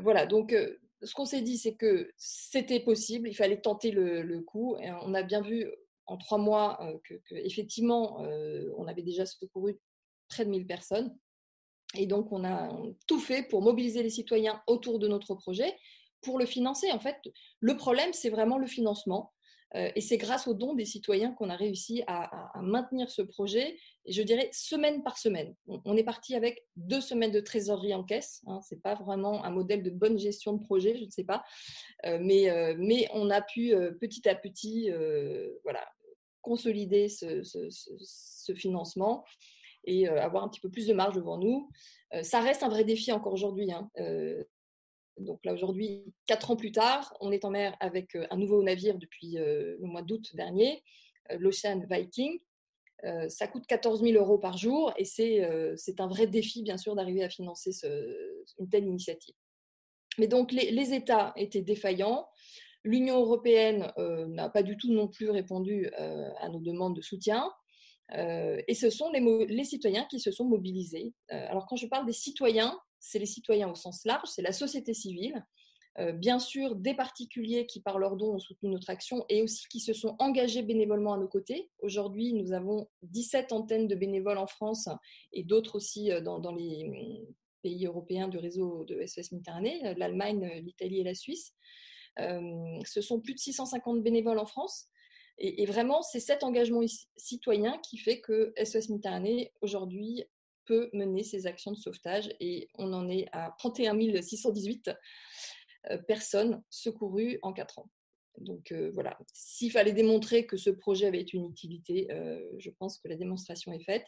voilà, 0.00 0.24
donc 0.26 0.54
ce 1.02 1.14
qu'on 1.14 1.26
s'est 1.26 1.42
dit, 1.42 1.58
c'est 1.58 1.74
que 1.74 2.12
c'était 2.16 2.80
possible, 2.80 3.28
il 3.28 3.34
fallait 3.34 3.60
tenter 3.60 3.90
le, 3.90 4.40
coup. 4.40 4.76
Et 4.78 4.90
on 5.02 5.12
a 5.12 5.22
bien 5.22 5.42
vu 5.42 5.70
en 6.06 6.16
trois 6.16 6.38
mois 6.38 6.78
que, 7.04 7.14
effectivement, 7.30 8.20
on 8.78 8.86
avait 8.86 9.02
déjà 9.02 9.26
secouru 9.26 9.78
près 10.32 10.44
de 10.44 10.50
1000 10.50 10.66
personnes. 10.66 11.14
Et 11.94 12.06
donc, 12.06 12.32
on 12.32 12.44
a 12.44 12.70
tout 13.06 13.20
fait 13.20 13.42
pour 13.42 13.60
mobiliser 13.60 14.02
les 14.02 14.10
citoyens 14.10 14.62
autour 14.66 14.98
de 14.98 15.08
notre 15.08 15.34
projet, 15.34 15.76
pour 16.22 16.38
le 16.38 16.46
financer. 16.46 16.90
En 16.90 16.98
fait, 17.00 17.18
le 17.60 17.76
problème, 17.76 18.12
c'est 18.12 18.30
vraiment 18.30 18.56
le 18.56 18.66
financement. 18.66 19.32
Euh, 19.74 19.90
et 19.94 20.00
c'est 20.00 20.18
grâce 20.18 20.46
aux 20.46 20.54
dons 20.54 20.74
des 20.74 20.84
citoyens 20.84 21.32
qu'on 21.32 21.48
a 21.48 21.56
réussi 21.56 22.02
à, 22.06 22.30
maintenir 22.60 23.10
ce 23.10 23.22
projet, 23.22 23.78
et 24.04 24.12
je 24.12 24.22
dirais 24.22 24.48
semaine 24.52 25.02
par 25.02 25.18
semaine. 25.18 25.54
On, 25.66 25.96
est 25.96 26.04
parti 26.04 26.34
avec 26.34 26.66
deux 26.76 27.00
semaines 27.00 27.32
de 27.32 27.40
trésorerie 27.40 27.94
en 27.94 28.04
caisse. 28.04 28.42
Hein, 28.46 28.60
ce 28.68 28.74
n'est 28.74 28.80
pas 28.80 28.94
vraiment 28.94 29.44
un 29.44 29.50
modèle 29.50 29.82
de 29.82 29.90
bonne 29.90 30.18
gestion 30.18 30.52
de 30.54 30.62
projet, 30.62 30.96
je 30.96 31.04
ne 31.04 31.10
sais 31.10 31.24
pas. 31.24 31.42
Euh, 32.06 32.18
mais, 32.20 32.50
euh, 32.50 32.74
mais 32.78 33.08
on 33.12 33.30
a 33.30 33.40
pu 33.40 33.74
petit 34.00 34.28
à 34.28 34.34
petit 34.34 34.90
voilà, 35.64 35.84
consolider 36.42 37.08
ce 37.08 38.54
financement 38.54 39.24
et 39.84 40.08
euh, 40.08 40.20
avoir 40.20 40.44
un 40.44 40.48
petit 40.48 40.60
peu 40.60 40.70
plus 40.70 40.86
de 40.86 40.94
marge 40.94 41.14
devant 41.14 41.38
nous. 41.38 41.68
Euh, 42.14 42.22
ça 42.22 42.40
reste 42.40 42.62
un 42.62 42.68
vrai 42.68 42.84
défi 42.84 43.12
encore 43.12 43.32
aujourd'hui. 43.32 43.72
Hein. 43.72 43.90
Euh, 43.98 44.42
donc 45.18 45.44
là, 45.44 45.52
aujourd'hui, 45.52 46.04
quatre 46.26 46.50
ans 46.50 46.56
plus 46.56 46.72
tard, 46.72 47.14
on 47.20 47.32
est 47.32 47.44
en 47.44 47.50
mer 47.50 47.76
avec 47.80 48.16
un 48.30 48.36
nouveau 48.36 48.62
navire 48.62 48.96
depuis 48.96 49.32
le 49.34 49.78
mois 49.82 50.00
d'août 50.00 50.34
dernier, 50.34 50.82
l'Ocean 51.38 51.82
Viking. 51.88 52.38
ça 53.28 53.46
coûte 53.46 53.66
14 53.66 54.02
000 54.02 54.14
euros 54.14 54.38
par 54.38 54.56
jour 54.56 54.90
et 54.96 55.04
c'est 55.04 56.00
un 56.00 56.06
vrai 56.06 56.26
défi, 56.26 56.62
bien 56.62 56.78
sûr, 56.78 56.94
d'arriver 56.94 57.22
à 57.22 57.28
financer 57.28 57.72
une 58.58 58.70
telle 58.70 58.84
initiative. 58.84 59.34
Mais 60.16 60.28
donc, 60.28 60.50
les 60.50 60.94
États 60.94 61.34
étaient 61.36 61.60
défaillants. 61.60 62.26
L'Union 62.82 63.20
européenne 63.20 63.92
n'a 63.98 64.48
pas 64.48 64.62
du 64.62 64.78
tout 64.78 64.90
non 64.94 65.08
plus 65.08 65.28
répondu 65.28 65.90
à 66.40 66.48
nos 66.48 66.58
demandes 66.60 66.96
de 66.96 67.02
soutien. 67.02 67.52
Euh, 68.14 68.60
et 68.68 68.74
ce 68.74 68.90
sont 68.90 69.10
les, 69.10 69.64
citoyens 69.64 70.04
qui 70.04 70.20
se 70.20 70.30
sont 70.30 70.44
mobilisés. 70.44 71.14
Euh, 71.32 71.46
alors 71.48 71.66
quand 71.66 71.76
je 71.76 71.86
parle 71.86 72.06
des 72.06 72.12
citoyens, 72.12 72.78
c'est 73.00 73.18
les 73.18 73.26
citoyens 73.26 73.70
au 73.70 73.74
sens 73.74 74.04
large, 74.04 74.28
c'est 74.28 74.42
la 74.42 74.52
société 74.52 74.92
civile, 74.92 75.44
euh, 75.98 76.12
bien 76.12 76.38
sûr 76.38 76.74
des 76.76 76.94
particuliers 76.94 77.66
qui 77.66 77.80
par 77.80 77.98
leurs 77.98 78.16
dons 78.16 78.34
ont 78.34 78.38
soutenu 78.38 78.70
notre 78.70 78.88
action 78.90 79.24
et 79.28 79.42
aussi 79.42 79.66
qui 79.68 79.80
se 79.80 79.92
sont 79.92 80.16
engagés 80.18 80.62
bénévolement 80.62 81.14
à 81.14 81.18
nos 81.18 81.28
côtés. 81.28 81.70
Aujourd'hui, 81.80 82.32
nous 82.34 82.52
avons 82.52 82.88
17 83.02 83.52
antennes 83.52 83.88
de 83.88 83.94
bénévoles 83.94 84.38
en 84.38 84.46
France 84.46 84.88
et 85.32 85.42
d'autres 85.42 85.76
aussi 85.76 86.10
dans, 86.22 86.54
les 86.54 86.84
mm, 86.84 87.26
pays 87.62 87.86
européens 87.86 88.28
du 88.28 88.38
réseau 88.38 88.84
de 88.84 89.04
SOS 89.06 89.32
Méditerranée, 89.32 89.94
l'Allemagne, 89.96 90.62
l'Italie 90.64 91.00
et 91.00 91.04
la 91.04 91.14
Suisse. 91.14 91.54
ce 92.18 93.00
sont 93.00 93.20
plus 93.20 93.34
de 93.34 93.38
650 93.38 94.02
bénévoles 94.02 94.38
en 94.38 94.46
France. 94.46 94.88
Et, 95.38 95.66
vraiment, 95.66 96.02
c'est 96.02 96.20
cet 96.20 96.44
engagement 96.44 96.82
citoyen 97.16 97.78
qui 97.78 97.98
fait 97.98 98.20
que 98.20 98.52
SOS 98.62 98.90
Méditerranée, 98.90 99.52
aujourd'hui, 99.60 100.24
peut 100.64 100.88
mener 100.92 101.24
ses 101.24 101.46
actions 101.46 101.72
de 101.72 101.76
sauvetage. 101.76 102.30
Et 102.40 102.68
on 102.78 102.92
en 102.92 103.08
est 103.08 103.26
à 103.32 103.54
31 103.58 103.98
618 104.22 104.90
euh, 105.90 105.98
personnes 106.06 106.62
secourues 106.70 107.38
en 107.42 107.52
4 107.52 107.80
ans. 107.80 107.90
Donc 108.38 108.72
euh, 108.72 108.90
voilà, 108.94 109.18
s'il 109.32 109.70
fallait 109.72 109.92
démontrer 109.92 110.46
que 110.46 110.56
ce 110.56 110.70
projet 110.70 111.06
avait 111.06 111.20
une 111.20 111.50
utilité, 111.50 112.10
euh, 112.10 112.40
je 112.58 112.70
pense 112.70 112.98
que 112.98 113.08
la 113.08 113.16
démonstration 113.16 113.72
est 113.72 113.84
faite. 113.84 114.06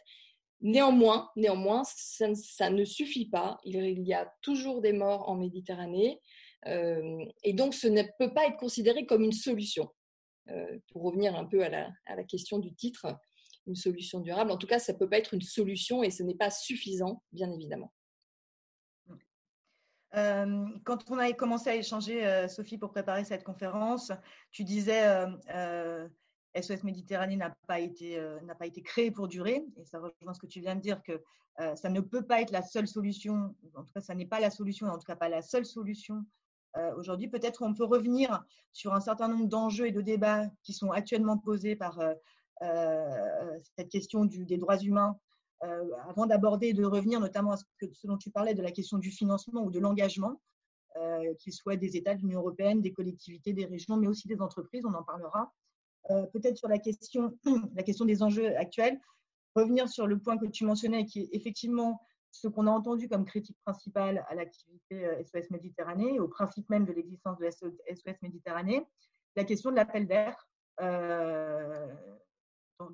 Néanmoins, 0.61 1.29
néanmoins 1.35 1.83
ça, 1.83 2.33
ça 2.33 2.69
ne 2.69 2.85
suffit 2.85 3.27
pas. 3.29 3.59
Il, 3.65 4.01
y 4.07 4.13
a 4.13 4.33
toujours 4.41 4.81
des 4.81 4.93
morts 4.93 5.29
en 5.29 5.35
Méditerranée. 5.35 6.21
et 6.65 7.53
donc, 7.53 7.75
ce 7.75 7.87
ne 7.87 8.01
peut 8.17 8.33
pas 8.33 8.47
être 8.47 8.57
considéré 8.57 9.05
comme 9.05 9.23
une 9.23 9.33
solution. 9.33 9.91
Euh, 10.51 10.77
pour 10.91 11.03
revenir 11.03 11.35
un 11.35 11.45
peu 11.45 11.63
à 11.63 11.69
la, 11.69 12.23
question 12.23 12.59
du 12.59 12.73
titre, 12.73 13.07
une 13.65 13.75
solution 13.75 14.19
durable. 14.19 14.51
En 14.51 14.57
tout 14.57 14.67
cas, 14.67 14.77
ça 14.77 14.93
ne 14.93 14.97
peut 14.97 15.09
pas 15.09 15.17
être 15.17 15.33
une 15.33 15.41
solution 15.41 16.03
et 16.03 16.11
ce 16.11 16.21
n'est 16.21 16.35
pas 16.35 16.51
suffisant, 16.51 17.23
bien 17.31 17.51
évidemment. 17.51 17.91
Euh, 20.15 20.65
quand 20.83 21.09
on 21.09 21.17
a 21.17 21.31
commencé 21.33 21.69
à 21.69 21.75
échanger, 21.75 22.25
euh, 22.25 22.47
Sophie, 22.47 22.77
pour 22.77 22.91
préparer 22.91 23.25
cette 23.25 23.43
conférence, 23.43 24.11
tu 24.51 24.63
disais 24.63 25.07
euh, 25.49 26.07
SOS 26.55 26.83
Méditerranée 26.83 27.35
n'a 27.35 27.53
pas, 27.67 27.79
été, 27.79 28.21
n'a 28.43 28.55
pas 28.55 28.67
été 28.67 28.81
créé 28.81 29.11
pour 29.11 29.27
durer. 29.27 29.65
Et 29.77 29.85
ça 29.85 29.99
rejoint 29.99 30.33
ce 30.33 30.39
que 30.39 30.47
tu 30.47 30.61
viens 30.61 30.75
de 30.75 30.81
dire, 30.81 31.01
que 31.01 31.21
ça 31.75 31.89
ne 31.89 32.01
peut 32.01 32.25
pas 32.25 32.41
être 32.41 32.51
la 32.51 32.61
seule 32.61 32.87
solution. 32.87 33.55
En 33.75 33.83
tout 33.83 33.93
cas, 33.93 34.01
ça 34.01 34.13
n'est 34.13 34.27
pas 34.27 34.39
la 34.39 34.51
solution, 34.51 34.87
en 34.87 34.97
tout 34.97 35.05
cas 35.05 35.15
pas 35.15 35.29
la 35.29 35.41
seule 35.41 35.65
solution 35.65 36.23
aujourd'hui. 36.97 37.27
Peut-être 37.27 37.61
on 37.61 37.73
peut 37.73 37.85
revenir 37.85 38.43
sur 38.73 38.93
un 38.93 38.99
certain 38.99 39.27
nombre 39.27 39.47
d'enjeux 39.47 39.87
et 39.87 39.91
de 39.91 40.01
débats 40.01 40.45
qui 40.63 40.73
sont 40.73 40.91
actuellement 40.91 41.37
posés 41.37 41.75
par 41.75 41.99
cette 43.77 43.89
question 43.89 44.25
des 44.25 44.57
droits 44.57 44.79
humains 44.79 45.17
euh, 45.63 45.89
avant 46.09 46.25
d'aborder 46.25 46.67
et 46.67 46.73
de 46.73 46.83
revenir 46.83 47.19
notamment 47.19 47.51
à 47.51 47.57
ce, 47.57 47.63
que, 47.79 47.85
dont 48.03 48.17
tu 48.17 48.29
parlais 48.29 48.53
de 48.53 48.61
la 48.61 48.71
question 48.71 48.97
du 48.97 49.09
financement 49.09 49.63
ou 49.63 49.71
de 49.71 49.79
l'engagement, 49.79 50.41
euh, 50.97 51.33
qu'il 51.35 51.53
soit 51.53 51.77
des 51.77 51.95
États 51.95 52.13
de 52.13 52.21
l'Union 52.21 52.41
européenne, 52.41 52.81
des 52.81 52.91
collectivités, 52.91 53.53
des 53.53 53.65
régions, 53.65 53.95
mais 53.95 54.07
aussi 54.07 54.27
des 54.27 54.41
entreprises, 54.41 54.85
on 54.85 54.93
en 54.93 55.03
parlera. 55.03 55.53
Euh, 56.11 56.25
peut-être 56.27 56.57
sur 56.57 56.67
la 56.67 56.77
question, 56.77 57.37
la 57.75 57.83
question 57.83 58.05
des 58.05 58.21
enjeux 58.21 58.55
actuels, 58.57 58.99
revenir 59.55 59.87
sur 59.87 60.07
le 60.07 60.19
point 60.19 60.37
que 60.37 60.45
tu 60.45 60.65
mentionnais, 60.65 61.05
qui 61.05 61.21
est 61.21 61.29
effectivement 61.31 62.01
ce 62.41 62.47
qu'on 62.47 62.67
a 62.67 62.71
entendu 62.71 63.07
comme 63.07 63.25
critique 63.25 63.57
principale 63.63 64.25
à 64.27 64.35
l'activité 64.35 65.07
SOS 65.25 65.49
Méditerranée, 65.51 66.19
au 66.19 66.27
principe 66.27 66.69
même 66.69 66.85
de 66.85 66.91
l'existence 66.91 67.37
de 67.37 67.49
SOS 67.49 68.21
Méditerranée, 68.21 68.85
la 69.35 69.43
question 69.43 69.71
de 69.71 69.75
l'appel 69.75 70.07
d'air. 70.07 70.47
Euh, 70.81 71.87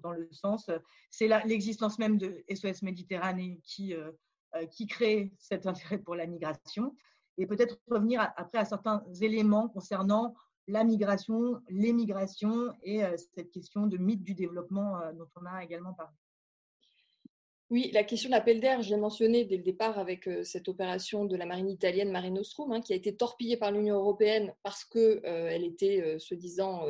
dans, 0.02 0.12
le 0.12 0.28
sens, 0.32 0.70
euh, 0.70 0.78
c'est 1.10 1.28
l'existence 1.46 2.00
même 2.00 2.18
de 2.18 2.44
SOS 2.54 2.82
Méditerranée 2.84 3.60
qui, 3.64 3.94
euh, 3.94 4.12
euh, 4.56 4.66
qui 4.68 4.88
crée 4.88 5.34
cet 5.40 5.66
intérêt 5.66 5.98
pour 5.98 6.16
la 6.16 6.28
migration. 6.28 6.96
Et 7.38 7.48
peut-être 7.48 7.80
revenir 7.90 8.22
après 8.36 8.60
à 8.60 8.66
certains 8.66 9.04
éléments 9.22 9.70
concernant 9.70 10.36
la 10.68 10.84
migration, 10.84 11.62
l'émigration 11.70 12.74
et 12.84 13.02
cette 13.18 13.50
question 13.52 13.88
de 13.88 13.98
mythe 13.98 14.24
du 14.24 14.36
développement 14.36 15.00
dont 15.14 15.28
on 15.36 15.46
a 15.46 15.64
également 15.64 15.94
parlé. 15.94 16.14
Oui, 17.72 17.90
la 17.94 18.04
question 18.04 18.28
de 18.28 18.36
l'appel 18.36 18.60
d'air, 18.60 18.82
je 18.82 18.90
l'ai 18.90 19.00
mentionné 19.00 19.46
dès 19.46 19.56
le 19.56 19.64
départ 19.64 19.98
avec 19.98 20.28
euh, 20.28 20.44
cette 20.44 20.68
opération 20.68 21.24
de 21.24 21.38
la 21.38 21.46
marine 21.46 21.70
italienne 21.70 22.12
Mare 22.12 22.30
Nostrum, 22.30 22.74
hein, 22.74 22.82
qui 22.82 22.92
a 22.92 22.98
été 22.98 23.16
torpillée 23.16 23.56
par 23.56 23.72
l'Union 23.72 23.96
européenne 23.96 24.54
parce 24.62 24.84
qu'elle 24.84 25.22
euh, 25.24 25.50
était, 25.50 26.02
euh, 26.02 26.20
se 26.20 26.36
disant, 26.36 26.86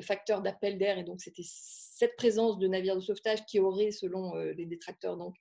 facteur 0.00 0.40
d'appel 0.40 0.78
d'air. 0.78 0.98
Et 0.98 1.02
donc, 1.02 1.20
c'était 1.20 1.42
cette 1.44 2.14
présence 2.14 2.60
de 2.60 2.68
navires 2.68 2.94
de 2.94 3.00
sauvetage 3.00 3.44
qui 3.44 3.58
aurait, 3.58 3.90
selon 3.90 4.36
les 4.36 4.66
détracteurs, 4.66 5.16
donc, 5.16 5.34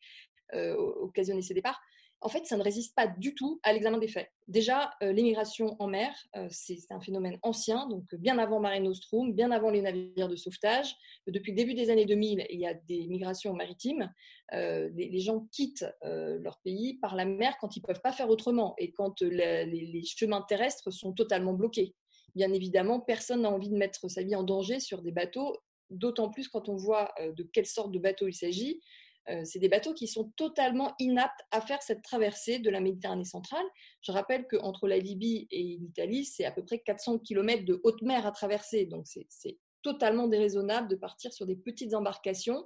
occasionné 0.53 1.43
ces 1.43 1.53
départs 1.53 1.79
en 2.21 2.27
fait, 2.27 2.45
ça 2.45 2.57
ne 2.57 2.63
résiste 2.63 2.95
pas 2.95 3.07
du 3.07 3.33
tout 3.33 3.59
à 3.63 3.71
l'examen 3.71 3.97
des 3.97 4.09
faits. 4.09 4.29
Déjà, 4.47 4.91
euh, 5.03 5.13
l'émigration 5.13 5.77
en 5.79 5.87
mer, 5.87 6.13
euh, 6.35 6.47
c'est 6.49 6.91
un 6.91 6.99
phénomène 6.99 7.39
ancien, 7.43 7.87
donc 7.87 8.13
euh, 8.13 8.17
bien 8.17 8.37
avant 8.39 8.59
Mare 8.59 8.81
Nostrum, 8.81 9.33
bien 9.33 9.51
avant 9.51 9.69
les 9.69 9.81
navires 9.81 10.27
de 10.27 10.35
sauvetage. 10.35 10.95
Depuis 11.27 11.53
le 11.53 11.57
début 11.57 11.75
des 11.75 11.89
années 11.89 12.05
2000, 12.05 12.45
il 12.49 12.59
y 12.59 12.67
a 12.67 12.73
des 12.73 13.07
migrations 13.07 13.53
maritimes. 13.53 14.11
Les, 14.51 15.19
gens 15.19 15.47
quittent 15.51 15.85
leur 16.01 16.59
pays 16.63 16.95
par 16.95 17.15
la 17.15 17.25
mer 17.25 17.55
quand 17.61 17.75
ils 17.75 17.81
ne 17.81 17.85
peuvent 17.85 18.01
pas 18.01 18.11
faire 18.11 18.29
autrement 18.29 18.73
et 18.79 18.91
quand 18.91 19.21
les, 19.21 20.01
chemins 20.03 20.41
terrestres 20.41 20.91
sont 20.91 21.13
totalement 21.13 21.53
bloqués. 21.53 21.93
Bien 22.35 22.51
évidemment, 22.51 22.99
personne 22.99 23.43
n'a 23.43 23.51
envie 23.51 23.69
de 23.69 23.77
mettre 23.77 24.09
sa 24.09 24.23
vie 24.23 24.35
en 24.35 24.43
danger 24.43 24.79
sur 24.79 25.03
des 25.03 25.11
bateaux, 25.11 25.55
d'autant 25.91 26.29
plus 26.29 26.47
quand 26.47 26.67
on 26.67 26.75
voit 26.75 27.13
de 27.19 27.43
quelle 27.43 27.67
sorte 27.67 27.91
de 27.91 27.99
bateau 27.99 28.27
il 28.27 28.33
s'agit. 28.33 28.81
Euh, 29.29 29.41
c'est 29.43 29.59
des 29.59 29.69
bateaux 29.69 29.93
qui 29.93 30.07
sont 30.07 30.31
totalement 30.37 30.93
inaptes 30.99 31.41
à 31.51 31.61
faire 31.61 31.81
cette 31.83 32.01
traversée 32.01 32.59
de 32.59 32.69
la 32.69 32.79
Méditerranée 32.79 33.25
centrale. 33.25 33.65
Je 34.01 34.11
rappelle 34.11 34.47
qu'entre 34.47 34.87
la 34.87 34.97
Libye 34.97 35.47
et 35.51 35.77
l'Italie, 35.79 36.25
c'est 36.25 36.45
à 36.45 36.51
peu 36.51 36.63
près 36.63 36.79
400 36.79 37.19
km 37.19 37.65
de 37.65 37.79
haute 37.83 38.01
mer 38.01 38.25
à 38.25 38.31
traverser. 38.31 38.85
Donc 38.85 39.05
c'est 39.07 39.57
totalement 39.81 40.27
déraisonnable 40.27 40.87
de 40.87 40.95
partir 40.95 41.33
sur 41.33 41.45
des 41.45 41.55
petites 41.55 41.93
embarcations, 41.93 42.65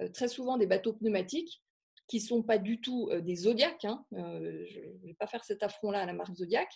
euh, 0.00 0.08
très 0.08 0.28
souvent 0.28 0.56
des 0.56 0.66
bateaux 0.66 0.94
pneumatiques, 0.94 1.62
qui 2.10 2.16
ne 2.16 2.22
sont 2.22 2.42
pas 2.42 2.58
du 2.58 2.80
tout 2.80 3.08
euh, 3.12 3.20
des 3.20 3.36
Zodiacs. 3.36 3.84
Hein. 3.84 4.04
Euh, 4.14 4.66
je 4.66 4.80
ne 4.80 5.06
vais 5.06 5.14
pas 5.14 5.28
faire 5.28 5.44
cet 5.44 5.62
affront-là 5.62 6.00
à 6.00 6.06
la 6.06 6.12
marque 6.12 6.34
Zodiac. 6.34 6.68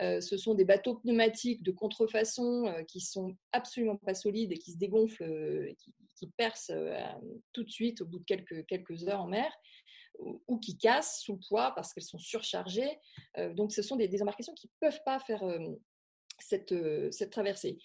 Euh, 0.00 0.20
ce 0.20 0.36
sont 0.36 0.54
des 0.54 0.64
bateaux 0.64 0.96
pneumatiques 0.96 1.62
de 1.62 1.70
contrefaçon 1.70 2.74
qui 2.88 3.00
sont 3.00 3.36
absolument 3.52 3.96
pas 3.96 4.14
solides 4.14 4.50
et 4.50 4.58
qui 4.58 4.72
se 4.72 4.78
dégonflent, 4.78 5.72
qui, 5.78 6.26
percent 6.36 6.72
tout 7.52 7.64
de 7.64 7.70
suite 7.70 8.00
au 8.00 8.06
bout 8.06 8.20
de 8.20 8.24
quelques, 8.24 9.08
heures 9.08 9.22
en 9.22 9.26
mer 9.26 9.52
ou, 10.46 10.58
qui 10.58 10.78
cassent 10.78 11.20
sous 11.20 11.32
le 11.32 11.40
poids 11.48 11.72
parce 11.74 11.92
qu'elles 11.92 12.04
sont 12.04 12.18
surchargées. 12.18 12.98
donc, 13.54 13.72
ce 13.72 13.82
sont 13.82 13.96
des, 13.96 14.06
des 14.06 14.22
embarcations 14.22 14.54
qui 14.54 14.68
ne 14.68 14.88
peuvent 14.88 15.00
pas 15.04 15.18
faire 15.18 15.42
cette 16.38 17.30
traversée. 17.30 17.78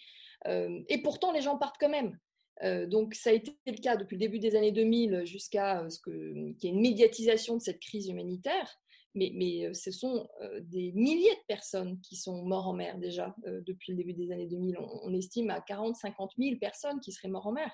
et 0.45 1.01
pourtant, 1.01 1.31
les 1.31 1.41
gens 1.41 1.57
partent 1.57 1.77
quand 1.79 1.89
même. 1.89 2.15
Euh, 2.63 2.87
donc, 2.87 3.13
ça 3.13 3.29
a 3.29 3.33
été 3.33 3.55
le 3.65 3.81
cas 3.81 3.97
depuis 3.97 4.15
le 4.15 4.21
début 4.21 4.39
des 4.39 4.55
années 4.55 4.71
2000 4.71 5.25
jusqu'à 5.25 5.81
euh, 5.81 5.89
ce 5.89 5.99
qu'il 5.99 6.55
y 6.61 6.67
ait 6.67 6.71
une 6.71 6.81
médiatisation 6.81 7.55
de 7.55 7.61
cette 7.61 7.79
crise 7.79 8.07
humanitaire. 8.07 8.79
Mais, 9.15 9.65
euh, 9.65 9.73
ce 9.73 9.91
sont 9.91 10.27
des 10.61 10.91
milliers 10.91 11.33
de 11.33 11.45
personnes 11.47 11.99
qui 12.01 12.15
sont 12.15 12.43
mortes 12.43 12.67
en 12.67 12.73
mer 12.73 12.99
déjà 12.99 13.35
depuis 13.45 13.91
le 13.91 13.97
début 13.97 14.13
des 14.13 14.31
années 14.31 14.45
2000. 14.45 14.77
On, 14.79 15.11
estime 15.13 15.49
à 15.49 15.59
40, 15.59 15.95
50 15.95 16.33
000 16.37 16.57
personnes 16.59 16.99
qui 16.99 17.11
seraient 17.11 17.27
mortes 17.27 17.47
en 17.47 17.53
mer. 17.53 17.71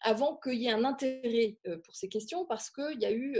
avant 0.00 0.38
qu'il 0.42 0.54
y 0.54 0.68
ait 0.68 0.72
un 0.72 0.84
intérêt 0.84 1.58
pour 1.84 1.94
ces 1.94 2.08
questions, 2.08 2.46
parce 2.46 2.70
qu'il 2.70 2.98
y 2.98 3.04
a 3.04 3.12
eu 3.12 3.36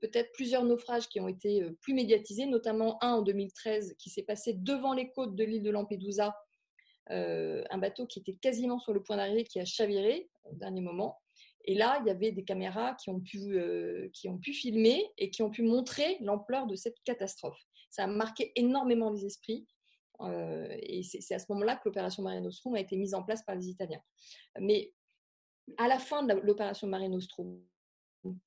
peut-être 0.00 0.32
plusieurs 0.32 0.66
naufrages 0.66 1.08
qui 1.08 1.18
ont 1.18 1.28
été 1.28 1.64
plus 1.80 1.94
médiatisés, 1.94 2.44
notamment 2.44 3.02
un 3.02 3.14
en 3.14 3.22
2013 3.22 3.94
qui 3.98 4.10
s'est 4.10 4.24
passé 4.24 4.52
devant 4.52 4.92
les 4.92 5.10
côtes 5.12 5.34
de 5.34 5.44
l'île 5.44 5.62
de 5.62 5.70
Lampedusa 5.70 6.34
euh, 7.10 7.64
un 7.70 7.78
bateau 7.78 8.06
qui 8.06 8.20
était 8.20 8.34
quasiment 8.34 8.78
sur 8.78 8.92
le 8.92 9.02
point 9.02 9.16
d'arriver, 9.16 9.44
qui 9.44 9.58
a 9.60 9.64
chaviré 9.64 10.30
au 10.44 10.54
dernier 10.54 10.80
moment. 10.80 11.18
Et 11.64 11.74
là, 11.74 11.98
il 12.00 12.06
y 12.06 12.10
avait 12.10 12.32
des 12.32 12.44
caméras 12.44 12.94
qui 12.94 13.10
ont 13.10 13.20
pu, 13.20 13.58
euh, 13.58 14.08
qui 14.12 14.28
ont 14.28 14.38
pu 14.38 14.52
filmer 14.52 15.10
et 15.18 15.30
qui 15.30 15.42
ont 15.42 15.50
pu 15.50 15.62
montrer 15.62 16.16
l'ampleur 16.20 16.66
de 16.66 16.76
cette 16.76 16.96
catastrophe. 17.04 17.60
Ça 17.90 18.04
a 18.04 18.06
marqué 18.06 18.52
énormément 18.56 19.10
les 19.10 19.26
esprits. 19.26 19.66
Euh, 20.20 20.76
et 20.80 21.02
c'est 21.02 21.34
à 21.34 21.38
ce 21.38 21.46
moment-là 21.50 21.76
que 21.76 21.82
l'opération 21.86 22.22
Mare 22.22 22.40
Nostrum 22.40 22.74
a 22.74 22.80
été 22.80 22.96
mise 22.96 23.14
en 23.14 23.22
place 23.22 23.42
par 23.42 23.56
les 23.56 23.68
Italiens. 23.68 24.02
Mais 24.58 24.92
à 25.78 25.88
la 25.88 25.98
fin 25.98 26.22
de 26.22 26.34
l'opération 26.34 26.86
Mare 26.86 27.08
Nostrum, 27.08 27.60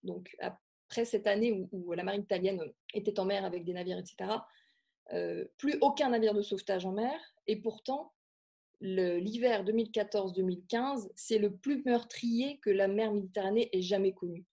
donc 0.03 0.35
après 0.39 1.03
cette 1.03 1.27
année 1.27 1.51
où, 1.51 1.69
où, 1.71 1.93
la 1.93 2.03
marine 2.03 2.21
italienne 2.21 2.62
était 2.93 3.19
en 3.19 3.25
mer 3.25 3.43
avec 3.43 3.65
des 3.65 3.74
navires, 3.74 4.00
etc., 4.00 4.31
plus 5.57 5.77
aucun 5.81 6.09
navire 6.09 6.33
de 6.33 6.41
sauvetage 6.41 6.85
en 6.85 6.93
mer. 6.93 7.19
Et 7.47 7.57
pourtant, 7.57 8.13
l'hiver 8.82 9.63
2014-2015, 9.63 11.10
c'est 11.15 11.38
le 11.38 11.55
plus 11.55 11.84
meurtrier 11.86 12.60
que 12.60 12.70
la 12.70 12.88
mer 12.88 13.13
Méditerranée 13.13 13.70
ait 13.72 13.82
jamais 13.82 14.13
connu. 14.13 14.46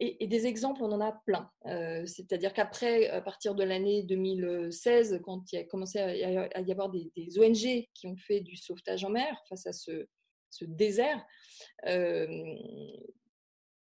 Et, 0.00 0.26
des 0.26 0.46
exemples, 0.46 0.82
on 0.82 0.90
en 0.90 1.00
a 1.00 1.12
plein. 1.24 1.48
Euh, 1.66 2.04
c'est-à-dire 2.04 2.52
qu'après, 2.52 3.08
à 3.10 3.20
partir 3.20 3.54
de 3.54 3.62
l'année 3.62 4.02
2016, 4.02 5.20
quand 5.22 5.52
il 5.52 5.58
a 5.58 5.64
commencé 5.64 6.00
à 6.00 6.60
y 6.60 6.72
avoir 6.72 6.90
des, 6.90 7.12
ONG 7.38 7.86
qui 7.94 8.06
ont 8.08 8.16
fait 8.16 8.40
du 8.40 8.56
sauvetage 8.56 9.04
en 9.04 9.10
mer 9.10 9.40
face 9.48 9.66
à 9.66 9.72
ce, 9.72 10.06
désert, 10.62 11.24
euh, 11.86 12.26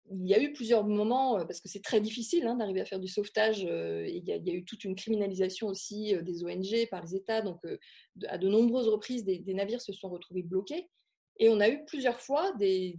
il 0.09 0.27
y 0.27 0.33
a 0.33 0.41
eu 0.41 0.51
plusieurs 0.53 0.83
moments, 0.83 1.39
euh, 1.39 1.45
parce 1.45 1.61
que 1.61 1.69
c'est 1.69 1.83
très 1.83 2.01
difficile 2.01 2.45
hein, 2.47 2.55
d'arriver 2.55 2.81
à 2.81 2.85
faire 2.85 2.99
du 2.99 3.07
sauvetage, 3.07 3.65
euh, 3.65 4.05
il, 4.07 4.25
y 4.25 4.31
a, 4.31 4.53
eu 4.53 4.65
toute 4.65 4.83
une 4.83 4.95
criminalisation 4.95 5.67
aussi 5.67 6.15
euh, 6.15 6.21
des 6.21 6.43
ONG 6.43 6.89
par 6.89 7.01
les 7.01 7.15
États, 7.15 7.41
donc 7.41 7.61
à 8.27 8.37
de 8.37 8.47
nombreuses 8.47 8.87
reprises, 8.87 9.23
des, 9.23 9.53
navires 9.53 9.81
se 9.81 9.93
sont 9.93 10.09
retrouvés 10.09 10.43
bloqués. 10.43 10.89
Et 11.37 11.49
on 11.49 11.59
a 11.59 11.69
eu 11.69 11.85
plusieurs 11.85 12.19
fois 12.19 12.51
des 12.59 12.95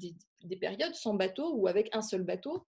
périodes 0.61 0.95
sans 0.95 1.15
bateau 1.15 1.55
ou 1.55 1.69
avec 1.69 1.95
un 1.95 2.03
seul 2.03 2.23
bateau. 2.23 2.67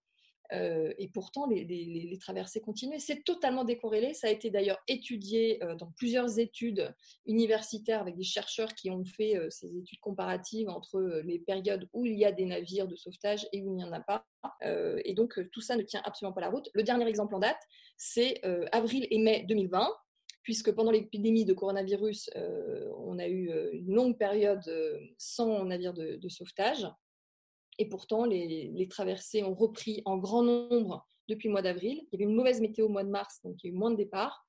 Euh, 0.53 0.93
et 0.97 1.07
pourtant, 1.07 1.47
les, 1.47 2.17
traversées 2.19 2.61
continuaient. 2.61 2.99
C'est 2.99 3.23
totalement 3.23 3.63
décorrélé. 3.63 4.13
Ça 4.13 4.27
a 4.27 4.29
été 4.29 4.49
d'ailleurs 4.49 4.79
étudié 4.87 5.63
euh, 5.63 5.75
dans 5.75 5.91
plusieurs 5.97 6.39
études 6.39 6.93
universitaires 7.25 8.01
avec 8.01 8.15
des 8.15 8.23
chercheurs 8.23 8.73
qui 8.73 8.89
ont 8.89 9.03
fait 9.05 9.37
euh, 9.37 9.49
ces 9.49 9.75
études 9.77 9.99
comparatives 9.99 10.69
entre 10.69 11.01
les 11.23 11.39
périodes 11.39 11.87
où 11.93 12.05
il 12.05 12.17
y 12.17 12.25
a 12.25 12.31
des 12.31 12.45
navires 12.45 12.87
de 12.87 12.95
sauvetage 12.95 13.47
et 13.51 13.61
où 13.61 13.69
il 13.69 13.75
n'y 13.75 13.83
en 13.83 13.91
a 13.91 13.99
pas. 13.99 14.25
et 15.03 15.13
donc, 15.13 15.39
tout 15.51 15.61
ça 15.61 15.75
ne 15.75 15.81
tient 15.81 16.01
absolument 16.05 16.33
pas 16.33 16.41
la 16.41 16.49
route. 16.49 16.69
Le 16.73 16.83
dernier 16.83 17.07
exemple 17.07 17.35
en 17.35 17.39
date, 17.39 17.59
c'est 17.97 18.41
avril 18.71 19.07
et 19.09 19.17
mai 19.17 19.45
2020 19.47 19.89
puisque 20.43 20.71
pendant 20.71 20.91
l'épidémie 20.91 21.45
de 21.45 21.53
coronavirus, 21.53 22.29
on 22.97 23.17
a 23.17 23.27
eu 23.27 23.49
une 23.73 23.93
longue 23.93 24.17
période 24.17 24.61
sans 25.17 25.65
navire 25.65 25.93
de 25.93 26.29
sauvetage. 26.29 26.87
Et 27.77 27.89
pourtant, 27.89 28.25
les, 28.25 28.87
traversées 28.89 29.43
ont 29.43 29.53
repris 29.53 30.01
en 30.05 30.17
grand 30.17 30.43
nombre 30.43 31.05
depuis 31.27 31.47
le 31.47 31.53
mois 31.53 31.61
d'avril. 31.61 32.01
Il 32.03 32.07
y 32.13 32.15
avait 32.15 32.31
une 32.31 32.35
mauvaise 32.35 32.61
météo 32.61 32.85
au 32.85 32.89
mois 32.89 33.03
de 33.03 33.09
mars, 33.09 33.41
donc 33.43 33.55
il 33.63 33.67
y 33.67 33.69
a 33.71 33.73
eu 33.73 33.77
moins 33.77 33.91
de 33.91 33.97
départs. 33.97 34.45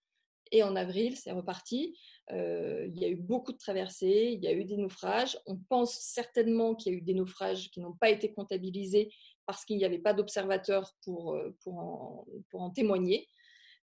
Et 0.52 0.62
en 0.62 0.76
avril, 0.76 1.16
c'est 1.16 1.32
reparti. 1.32 1.98
il 2.30 2.92
y 2.94 3.04
a 3.04 3.08
eu 3.08 3.16
beaucoup 3.16 3.52
de 3.52 3.58
traversées, 3.58 4.30
il 4.32 4.44
y 4.44 4.46
a 4.46 4.52
eu 4.52 4.64
des 4.64 4.76
naufrages. 4.76 5.38
On 5.46 5.56
pense 5.56 5.98
certainement 5.98 6.74
qu'il 6.74 6.92
y 6.92 6.94
a 6.94 6.98
eu 6.98 7.02
des 7.02 7.14
naufrages 7.14 7.70
qui 7.70 7.80
n'ont 7.80 7.94
pas 7.94 8.10
été 8.10 8.32
comptabilisés 8.32 9.10
parce 9.46 9.64
qu'il 9.64 9.76
n'y 9.76 9.84
avait 9.84 9.98
pas 9.98 10.12
d'observateurs 10.12 10.92
pour, 11.02 11.36
en, 11.66 12.26
pour 12.50 12.62
en 12.62 12.70
témoigner. 12.70 13.28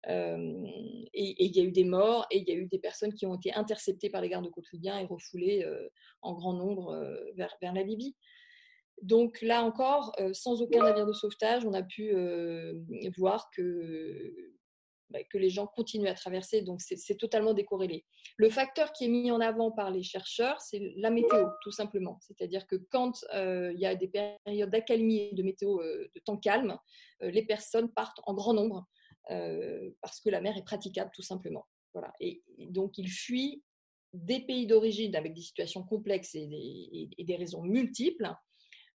et, 0.08 1.11
il 1.14 1.56
y 1.56 1.61
a 1.61 1.64
eu 1.64 1.72
des 1.72 1.84
morts 1.84 2.26
et 2.30 2.38
il 2.38 2.49
y 2.49 2.52
a 2.52 2.54
eu 2.54 2.66
des 2.66 2.78
personnes 2.78 3.14
qui 3.14 3.26
ont 3.26 3.34
été 3.34 3.52
interceptées 3.54 4.11
par 4.11 4.20
les 4.20 4.28
gardes 4.28 4.50
quotidiens 4.50 4.99
et 5.00 5.04
refoulées 5.04 5.66
en 6.20 6.34
grand 6.34 6.52
nombre 6.52 6.96
vers, 7.34 7.56
vers, 7.61 7.72
la 7.72 7.82
Libye. 7.82 8.14
Donc 9.00 9.40
là 9.42 9.62
encore, 9.62 10.14
sans 10.32 10.62
aucun 10.62 10.82
navire 10.84 11.06
de 11.06 11.12
sauvetage, 11.12 11.64
on 11.64 11.72
a 11.72 11.82
pu 11.82 12.14
voir 13.16 13.50
que, 13.50 14.52
bah, 15.11 15.18
que 15.25 15.38
les 15.38 15.50
gens 15.50 15.66
continuent 15.66 16.08
à 16.08 16.14
traverser. 16.14 16.62
Donc 16.62 16.80
c'est 16.80 17.16
totalement 17.16 17.52
décorrélé. 17.52 18.04
Le 18.37 18.49
facteur 18.49 18.92
qui 18.92 19.06
est 19.06 19.08
mis 19.08 19.30
en 19.30 19.40
avant 19.40 19.72
par 19.72 19.90
les 19.90 20.02
chercheurs, 20.02 20.61
c'est 20.61 20.92
la 20.96 21.11
météo, 21.11 21.46
tout 21.62 21.72
simplement. 21.72 22.18
C'est-à-dire 22.20 22.66
que 22.66 22.76
quand 22.90 23.25
il 23.32 23.78
y 23.78 23.87
a 23.87 23.94
des 23.94 24.08
périodes 24.08 24.70
d'accalmie 24.70 25.34
de 25.34 25.42
météo 25.42 25.82
de 25.82 26.20
temps 26.25 26.38
calme, 26.38 26.76
les 27.20 27.44
personnes 27.44 27.92
partent 27.92 28.20
en 28.25 28.34
grand 28.34 28.54
nombre 28.54 28.87
parce 30.00 30.20
que 30.20 30.30
la 30.30 30.40
mer 30.40 30.56
est 30.56 30.64
praticable, 30.64 31.11
tout 31.14 31.22
simplement. 31.22 31.66
Voilà. 31.92 32.12
Et, 32.20 32.42
donc 32.70 32.99
ils 32.99 33.11
fuient 33.11 33.62
des 34.12 34.40
pays 34.40 34.66
d'origine 34.66 35.16
avec 35.16 35.34
des 35.34 35.40
situations 35.40 35.82
complexes 35.82 36.34
et 36.34 37.08
des 37.18 37.37
raisons 37.37 37.62
multiples 37.62 38.26
euh, 38.26 38.34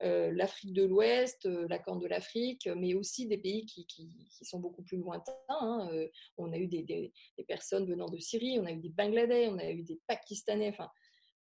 l'Afrique 0.02 0.74
de 0.74 0.84
l'Ouest, 0.84 1.46
euh, 1.46 1.68
la 1.70 1.80
Corne 1.80 2.00
de 2.00 2.08
l'Afrique, 2.08 2.68
mais 2.76 2.94
aussi 2.94 3.28
des 3.28 3.38
pays 3.38 3.66
qui, 3.66 4.10
sont 4.42 4.60
beaucoup 4.60 4.84
plus 4.84 4.98
lointains. 4.98 5.34
Hein. 5.50 5.90
Euh, 5.92 6.08
on 6.38 6.52
a 6.52 6.58
eu 6.58 6.68
des, 6.68 7.14
personnes 7.48 7.88
venant 7.88 8.10
de 8.10 8.20
Syrie, 8.20 8.60
on 8.60 8.66
a 8.66 8.72
eu 8.72 8.78
des 8.78 8.90
Bangladais, 8.90 9.48
on 9.48 9.58
a 9.58 9.70
eu 9.70 9.84
des 9.84 10.00
Pakistanais, 10.08 10.70
enfin 10.70 10.90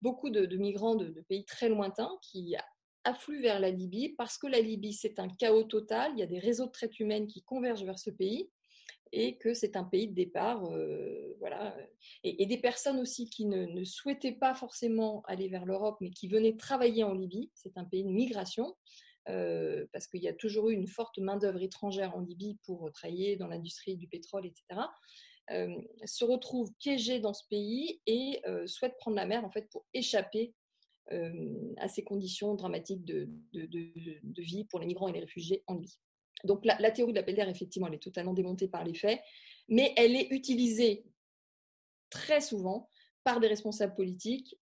beaucoup 0.01 0.29
de, 0.29 0.45
migrants 0.57 0.95
de, 0.95 1.21
pays 1.27 1.45
très 1.45 1.69
lointains 1.69 2.11
qui 2.21 2.55
affluent 3.03 3.41
vers 3.41 3.59
la 3.59 3.69
Libye 3.69 4.09
parce 4.17 4.37
que 4.37 4.47
la 4.47 4.59
Libye, 4.59 4.93
c'est 4.93 5.19
un 5.19 5.27
chaos 5.27 5.63
total. 5.63 6.11
Il 6.13 6.19
y 6.19 6.23
a 6.23 6.27
des 6.27 6.39
réseaux 6.39 6.67
de 6.67 6.71
traite 6.71 6.99
humaine 6.99 7.27
qui 7.27 7.41
convergent 7.43 7.83
vers 7.83 7.99
ce 7.99 8.09
pays 8.09 8.49
et 9.13 9.37
que 9.37 9.53
c'est 9.53 9.77
un 9.77 9.83
pays 9.83 10.07
de 10.07 10.15
départ. 10.15 10.65
Euh, 10.65 11.35
voilà. 11.39 11.77
Et, 12.23 12.45
des 12.47 12.57
personnes 12.57 12.99
aussi 12.99 13.29
qui 13.29 13.45
ne, 13.45 13.83
souhaitaient 13.85 14.33
pas 14.33 14.55
forcément 14.55 15.21
aller 15.27 15.47
vers 15.47 15.65
l'Europe, 15.65 15.97
mais 16.01 16.09
qui 16.09 16.27
venaient 16.27 16.57
travailler 16.57 17.03
en 17.03 17.13
Libye. 17.13 17.51
C'est 17.53 17.77
un 17.77 17.85
pays 17.85 18.03
de 18.03 18.09
migration. 18.09 18.75
Euh, 19.29 19.85
parce 19.93 20.07
qu'il 20.07 20.21
y 20.21 20.27
a 20.27 20.33
toujours 20.33 20.69
eu 20.69 20.73
une 20.73 20.87
forte 20.87 21.17
main-d'œuvre 21.17 21.61
étrangère 21.61 22.13
en 22.13 22.19
Libye 22.19 22.57
pour 22.65 22.91
travailler 22.91 23.37
dans 23.37 23.47
l'industrie 23.47 23.95
du 23.95 24.07
pétrole, 24.07 24.45
etc., 24.45 24.81
euh, 25.51 25.73
se 26.03 26.25
retrouvent 26.25 26.73
piégés 26.79 27.19
dans 27.19 27.33
ce 27.33 27.43
pays 27.49 28.01
et 28.05 28.41
souhaitent 28.65 28.97
prendre 28.97 29.15
la 29.15 29.25
mer 29.25 29.45
en 29.45 29.51
fait 29.51 29.69
pour 29.69 29.85
échapper 29.93 30.53
à 31.09 31.87
ces 31.87 32.03
conditions 32.03 32.55
dramatiques 32.55 33.05
de, 33.05 33.29
de, 33.53 34.41
vie 34.41 34.65
pour 34.65 34.79
les 34.79 34.87
migrants 34.87 35.07
et 35.07 35.13
les 35.13 35.19
réfugiés 35.21 35.63
en 35.67 35.75
Libye. 35.75 35.99
Donc 36.43 36.65
la, 36.65 36.91
théorie 36.91 37.13
de 37.13 37.49
effectivement, 37.49 37.87
elle 37.87 37.95
est 37.95 38.03
totalement 38.03 38.33
démontée 38.33 38.67
par 38.67 38.83
les 38.83 38.93
faits, 38.93 39.21
mais 39.69 39.93
elle 39.95 40.15
est 40.15 40.27
utilisée 40.31 41.05
très 42.09 42.41
souvent 42.41 42.89
par 43.23 43.39
des 43.39 43.47
responsables 43.47 43.95
politiques 43.95 44.55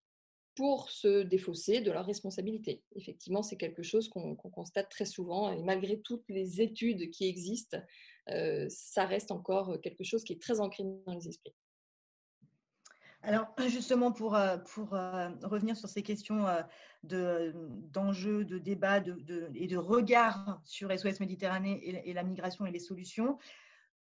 pour 0.56 0.90
se 0.90 1.24
défausser 1.24 1.82
de 1.82 1.92
leurs 1.92 2.06
responsabilités. 2.06 2.84
Effectivement, 2.96 3.42
c'est 3.42 3.58
quelque 3.58 3.84
chose 3.84 4.10
qu'on 4.10 4.36
constate 4.36 4.90
très 4.90 5.06
souvent, 5.06 5.52
et 5.52 5.64
malgré 5.64 6.00
toutes 6.02 6.28
les 6.30 6.62
études 6.62 7.10
qui 7.10 7.28
existent, 7.28 7.82
euh, 8.30 8.68
ça 8.70 9.06
reste 9.06 9.32
encore 9.32 9.80
quelque 9.82 10.04
chose 10.04 10.24
qui 10.24 10.34
est 10.34 10.42
très 10.42 10.60
ancré 10.60 10.84
dans 11.06 11.14
les 11.14 11.28
esprits. 11.28 11.56
Alors, 13.24 13.48
justement, 13.70 14.12
pour, 14.12 14.36
euh, 14.36 14.58
euh, 14.94 15.30
revenir 15.44 15.78
sur 15.78 15.90
ces 15.90 16.02
questions 16.02 16.48
euh, 16.48 17.52
d'enjeux, 17.92 18.46
de, 18.46 18.58
débats 18.58 19.00
de, 19.00 19.50
et 19.56 19.68
de 19.68 19.78
regard 19.78 20.62
sur 20.64 20.92
SOS 20.92 21.20
Méditerranée 21.20 21.80
et, 21.84 22.14
la 22.14 22.24
migration 22.24 22.66
et 22.66 22.72
les 22.72 22.80
solutions, 22.80 23.38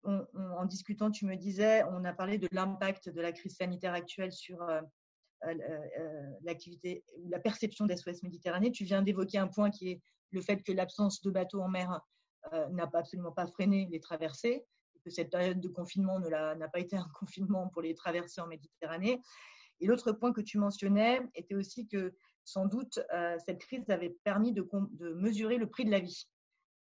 en 0.04 0.66
discutant, 0.66 1.10
tu 1.10 1.24
me 1.24 1.34
disais, 1.34 1.82
on 1.84 2.04
a 2.04 2.12
parlé 2.12 2.36
de 2.36 2.46
l'impact 2.52 3.08
de 3.08 3.22
la 3.22 3.32
crise 3.32 3.56
sanitaire 3.56 3.94
actuelle 3.94 4.32
sur 4.32 4.58
l'activité 6.42 7.04
ou 7.16 7.30
la 7.30 7.38
perception 7.38 7.86
d'SOS 7.86 8.22
Méditerranée. 8.22 8.70
Tu 8.70 8.84
viens 8.84 9.00
d'évoquer 9.00 9.38
un 9.38 9.48
point 9.48 9.70
qui 9.70 9.92
est 9.92 10.02
le 10.30 10.42
fait 10.42 10.62
que 10.62 10.72
l'absence 10.72 11.22
de 11.22 11.30
bateaux 11.30 11.62
en 11.62 11.70
mer 11.70 12.02
n'a 12.52 12.90
absolument 12.92 13.32
pas 13.32 13.46
freiné 13.46 13.88
les 13.90 13.98
traversées 13.98 14.66
que 15.04 15.10
cette 15.10 15.30
période 15.30 15.60
de 15.60 15.68
confinement 15.68 16.18
n'a 16.18 16.68
pas 16.68 16.80
été 16.80 16.96
un 16.96 17.08
confinement 17.18 17.68
pour 17.68 17.82
les 17.82 17.94
traversées 17.94 18.40
en 18.40 18.46
Méditerranée. 18.46 19.20
Et 19.80 19.86
l'autre 19.86 20.12
point 20.12 20.32
que 20.32 20.40
tu 20.40 20.58
mentionnais 20.58 21.20
était 21.34 21.54
aussi 21.54 21.86
que 21.86 22.14
sans 22.44 22.66
doute 22.66 23.00
euh, 23.12 23.36
cette 23.46 23.58
crise 23.58 23.88
avait 23.88 24.16
permis 24.24 24.52
de, 24.52 24.66
mesurer 25.14 25.56
le 25.56 25.68
prix 25.68 25.84
de 25.84 25.90
la 25.90 26.00
vie. 26.00 26.28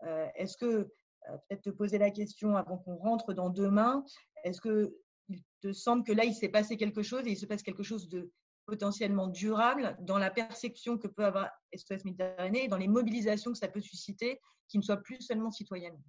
Euh, 0.04 0.26
est-ce 0.34 0.56
que, 0.56 0.66
euh, 0.66 1.36
peut-être 1.48 1.62
te 1.62 1.70
poser 1.70 1.98
la 1.98 2.10
question 2.10 2.56
avant 2.56 2.78
qu'on 2.78 2.96
rentre 2.96 3.34
dans 3.34 3.50
demain, 3.50 4.04
est-ce 4.44 4.60
qu'il 4.60 5.42
te 5.60 5.72
semble 5.72 6.04
que 6.04 6.12
là, 6.12 6.24
il 6.24 6.34
s'est 6.34 6.48
passé 6.48 6.76
quelque 6.76 7.02
chose 7.02 7.26
et 7.26 7.30
il 7.30 7.36
se 7.36 7.46
passe 7.46 7.62
quelque 7.62 7.82
chose 7.82 8.08
de 8.08 8.30
potentiellement 8.66 9.28
durable 9.28 9.96
dans 10.00 10.18
la 10.18 10.30
perception 10.30 10.96
que 10.96 11.08
peut 11.08 11.24
avoir 11.24 11.50
SOS 11.74 12.04
Méditerranée 12.04 12.64
et 12.64 12.68
dans 12.68 12.76
les 12.76 12.88
mobilisations 12.88 13.52
que 13.52 13.58
ça 13.58 13.68
peut 13.68 13.80
susciter 13.80 14.40
qui 14.68 14.78
ne 14.78 14.82
soient 14.82 15.02
plus 15.02 15.20
seulement 15.20 15.50
citoyennes? 15.50 16.00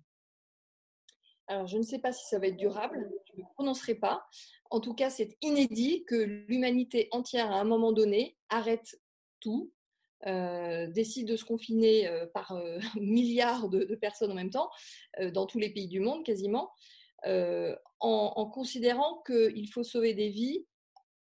Alors, 1.52 1.68
je 1.68 1.78
ne 1.78 1.84
sais 1.84 2.00
pas 2.00 2.14
si 2.14 2.26
ça 2.28 2.40
va 2.40 2.48
être 2.48 2.56
durable, 2.56 3.12
je 3.26 3.34
ne 3.34 3.44
me 3.44 3.50
prononcerai 3.56 3.96
pas. 3.96 4.26
En 4.70 4.80
tout 4.80 4.94
cas, 4.94 5.10
c'est 5.10 5.36
inédit 5.42 6.06
que 6.06 6.16
l'humanité 6.16 7.10
entière, 7.12 7.52
à 7.52 7.60
un 7.60 7.66
moment 7.66 7.92
donné, 7.92 8.38
arrête 8.48 9.02
tout, 9.42 9.74
euh, 10.28 10.88
décide 10.88 11.28
de 11.28 11.36
se 11.36 11.44
confiner 11.44 12.08
euh, 12.08 12.26
par 12.26 12.54
euh, 12.54 12.80
milliards 12.96 13.68
de, 13.68 13.96
personnes 13.96 14.32
en 14.32 14.36
même 14.36 14.50
temps, 14.50 14.70
dans 15.34 15.46
tous 15.46 15.60
les 15.60 15.70
pays 15.74 15.90
du 15.90 16.00
monde 16.00 16.24
quasiment, 16.24 16.72
en, 17.26 17.76
en, 18.00 18.46
considérant 18.46 19.22
qu'il 19.24 19.70
faut 19.70 19.84
sauver 19.84 20.14
des 20.14 20.30
vies 20.30 20.66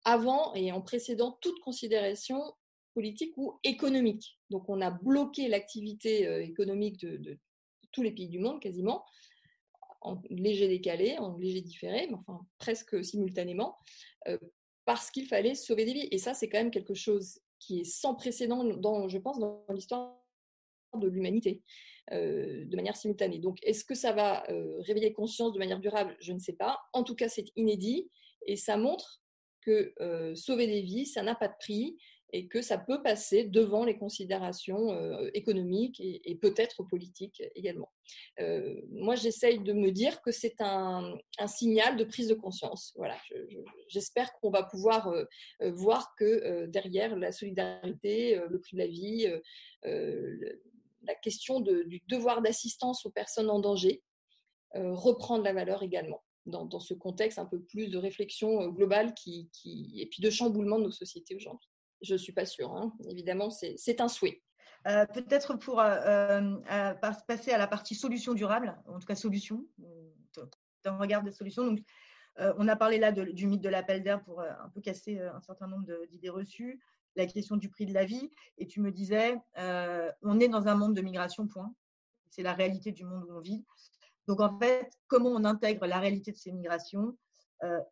avant 0.05 0.53
et 0.53 0.71
en 0.71 0.81
précédant 0.81 1.37
toute 1.41 1.59
considération 1.59 2.41
politique 2.93 3.33
ou 3.35 3.59
économique. 3.65 4.39
Donc 4.49 4.69
on 4.69 4.79
a 4.79 4.89
bloqué 4.89 5.49
l'activité 5.49 6.43
économique 6.43 6.97
de, 6.97 7.37
tous 7.91 8.03
les 8.03 8.11
pays 8.11 8.29
du 8.29 8.39
monde 8.39 8.61
quasiment 8.61 9.05
en 10.03 10.21
léger 10.29 10.67
décalé, 10.67 11.17
en 11.17 11.37
léger 11.37 11.61
différé, 11.61 12.07
mais 12.07 12.15
enfin 12.15 12.45
presque 12.59 13.03
simultanément, 13.03 13.77
euh, 14.27 14.37
parce 14.85 15.09
qu'il 15.09 15.25
fallait 15.25 15.55
sauver 15.55 15.85
des 15.85 15.93
vies. 15.93 16.07
Et 16.11 16.17
ça, 16.17 16.33
c'est 16.33 16.49
quand 16.49 16.59
même 16.59 16.71
quelque 16.71 16.93
chose 16.93 17.39
qui 17.59 17.79
est 17.79 17.85
sans 17.85 18.13
précédent, 18.15 18.63
dans, 18.63 19.07
je 19.07 19.17
pense, 19.17 19.39
dans 19.39 19.65
l'histoire 19.69 20.21
de 20.95 21.07
l'humanité, 21.07 21.63
euh, 22.11 22.65
de 22.65 22.75
manière 22.75 22.97
simultanée. 22.97 23.39
Donc, 23.39 23.57
est-ce 23.63 23.85
que 23.85 23.95
ça 23.95 24.11
va 24.11 24.49
euh, 24.51 24.81
réveiller 24.81 25.13
conscience 25.13 25.53
de 25.53 25.59
manière 25.59 25.79
durable? 25.79 26.15
Je 26.19 26.33
ne 26.33 26.39
sais 26.39 26.53
pas. 26.53 26.79
En 26.91 27.03
tout 27.03 27.15
cas, 27.15 27.29
c'est 27.29 27.45
inédit 27.55 28.09
et 28.45 28.57
ça 28.57 28.77
montre 28.77 29.21
que 29.61 29.93
sauver 30.35 30.67
des 30.67 30.81
vies, 30.81 31.05
ça 31.05 31.23
n'a 31.23 31.35
pas 31.35 31.47
de 31.47 31.53
prix 31.57 31.97
et 32.33 32.47
que 32.47 32.63
ça 32.63 32.79
peut 32.79 33.01
passer 33.03 33.43
devant 33.43 33.85
les 33.85 33.95
considérations 33.95 34.91
euh, 34.91 35.29
économiques 35.35 36.01
et, 36.01 36.35
peut-être 36.41 36.81
politiques 36.83 37.43
également. 37.53 37.91
Euh, 38.39 38.81
moi, 38.89 39.15
j'essaye 39.15 39.59
de 39.59 39.71
me 39.71 39.91
dire 39.91 40.19
que 40.23 40.31
c'est 40.31 40.55
un, 40.59 41.15
signal 41.45 41.95
de 41.95 42.03
prise 42.03 42.27
de 42.27 42.33
conscience. 42.33 42.91
Voilà, 42.95 43.15
j'espère 43.87 44.33
qu'on 44.33 44.49
va 44.49 44.63
pouvoir 44.63 45.09
euh, 45.09 45.25
voir 45.61 46.15
que 46.17 46.65
derrière 46.65 47.15
la 47.15 47.31
solidarité, 47.31 48.41
le 48.49 48.59
prix 48.59 48.75
de 48.75 48.81
la 48.81 48.87
vie, 48.87 49.27
la 49.83 51.15
question 51.21 51.59
du 51.61 52.01
devoir 52.07 52.41
d'assistance 52.41 53.05
aux 53.05 53.11
personnes 53.11 53.51
en 53.51 53.59
danger 53.59 54.01
reprend 54.73 55.37
de 55.37 55.43
la 55.43 55.53
valeur 55.53 55.83
également. 55.83 56.23
Dans, 56.45 56.79
ce 56.79 56.93
contexte 56.93 57.39
un 57.39 57.45
peu 57.45 57.61
plus 57.61 57.87
de 57.87 57.97
réflexion 57.97 58.67
globale 58.67 59.13
qui, 59.13 59.49
et 59.95 60.07
puis 60.07 60.21
de 60.21 60.29
chamboulement 60.29 60.79
de 60.79 60.85
nos 60.85 60.91
sociétés 60.91 61.35
aujourd'hui. 61.35 61.69
Je 62.03 62.13
ne 62.13 62.17
suis 62.17 62.33
pas 62.33 62.45
sûre. 62.45 62.71
Hein. 62.71 62.93
Évidemment, 63.09 63.49
c'est 63.49 64.01
un 64.01 64.07
souhait. 64.07 64.43
Euh, 64.85 65.05
peut-être 65.05 65.55
pour 65.55 65.79
euh, 65.79 66.41
euh, 66.69 66.93
passer 67.27 67.51
à 67.51 67.57
la 67.57 67.67
partie 67.67 67.95
solution 67.95 68.33
durable, 68.33 68.77
en 68.85 68.99
tout 68.99 69.07
cas 69.07 69.15
solution, 69.15 69.65
on 70.85 70.97
regarde 70.97 71.25
des 71.25 71.31
solutions. 71.31 71.63
Donc, 71.63 71.79
on 72.37 72.67
a 72.67 72.75
parlé 72.75 72.97
là 72.97 73.11
du 73.11 73.47
mythe 73.47 73.61
de 73.61 73.69
l'appel 73.69 74.03
d'air 74.03 74.21
pour 74.23 74.41
un 74.41 74.69
peu 74.73 74.81
casser 74.81 75.19
un 75.19 75.39
certain 75.41 75.67
nombre 75.67 75.87
d'idées 76.07 76.29
reçues, 76.29 76.81
la 77.15 77.27
question 77.27 77.57
du 77.57 77.69
prix 77.69 77.85
de 77.85 77.93
la 77.93 78.05
vie. 78.05 78.31
Et 78.57 78.67
tu 78.67 78.81
me 78.81 78.91
disais, 78.91 79.37
on 79.55 80.39
est 80.39 80.49
dans 80.49 80.67
un 80.67 80.75
monde 80.75 80.95
de 80.95 81.01
migration, 81.01 81.47
point. 81.47 81.73
C'est 82.31 82.41
la 82.41 82.53
réalité 82.53 82.91
du 82.91 83.05
monde 83.05 83.23
où 83.29 83.37
on 83.37 83.39
vit. 83.39 83.63
Donc, 84.27 84.41
en 84.41 84.57
fait, 84.57 84.91
comment 85.07 85.29
on 85.29 85.45
intègre 85.45 85.85
la 85.85 85.99
réalité 85.99 86.31
de 86.31 86.37
ces 86.37 86.51
migrations 86.51 87.15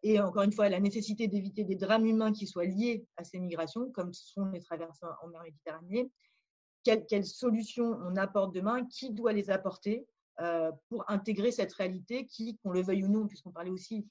et 0.04 0.20
encore 0.20 0.44
une 0.44 0.52
fois, 0.52 0.70
la 0.70 0.80
nécessité 0.80 1.28
d'éviter 1.28 1.64
des 1.64 1.76
drames 1.76 2.06
humains 2.06 2.32
qui 2.32 2.48
soient 2.48 2.66
liés 2.66 3.06
à 3.18 3.24
ces 3.24 3.40
migrations, 3.40 3.90
comme 3.92 4.14
sont 4.14 4.46
les 4.46 4.60
traversées 4.60 5.06
en 5.24 5.28
mer 5.28 5.44
Méditerranée. 5.44 6.12
Quelles, 6.84 7.26
solutions 7.26 8.00
on 8.04 8.16
apporte 8.16 8.54
demain 8.54 8.86
Qui 8.86 9.12
doit 9.12 9.34
les 9.34 9.50
apporter 9.50 10.08
euh, 10.42 10.72
pour 10.90 11.10
intégrer 11.10 11.52
cette 11.52 11.74
réalité 11.74 12.26
qui, 12.26 12.58
qu'on 12.58 12.72
le 12.72 12.82
veuille 12.82 13.04
ou 13.04 13.08
non, 13.08 13.28
puisqu'on 13.28 13.52
parlait 13.52 13.70
aussi 13.70 14.08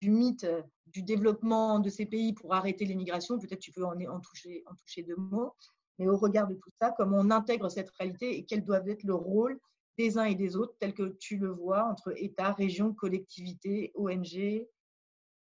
du 0.00 0.10
mythe 0.10 0.46
du 0.86 1.02
développement 1.02 1.78
de 1.78 1.90
ces 1.90 2.06
pays 2.06 2.32
pour 2.32 2.54
arrêter 2.54 2.84
l'immigration. 2.84 3.38
Peut-être 3.38 3.60
tu 3.60 3.72
peux 3.72 3.84
en, 3.84 3.98
en, 4.06 4.20
toucher, 4.20 4.64
en 4.66 4.74
toucher 4.74 5.02
deux 5.02 5.16
mots. 5.16 5.54
Mais 5.98 6.08
au 6.08 6.16
regard 6.16 6.48
de 6.48 6.54
tout 6.54 6.70
ça, 6.80 6.92
comment 6.96 7.18
on 7.18 7.30
intègre 7.30 7.70
cette 7.70 7.90
réalité 7.90 8.36
et 8.36 8.44
quel 8.44 8.64
doit 8.64 8.86
être 8.86 9.04
le 9.04 9.14
rôle 9.14 9.60
des 9.96 10.18
uns 10.18 10.24
et 10.24 10.34
des 10.34 10.56
autres, 10.56 10.74
tel 10.80 10.92
que 10.92 11.16
tu 11.20 11.36
le 11.36 11.50
vois, 11.50 11.84
entre 11.84 12.12
État, 12.16 12.52
région, 12.52 12.92
collectivités, 12.92 13.92
ONG, 13.94 14.66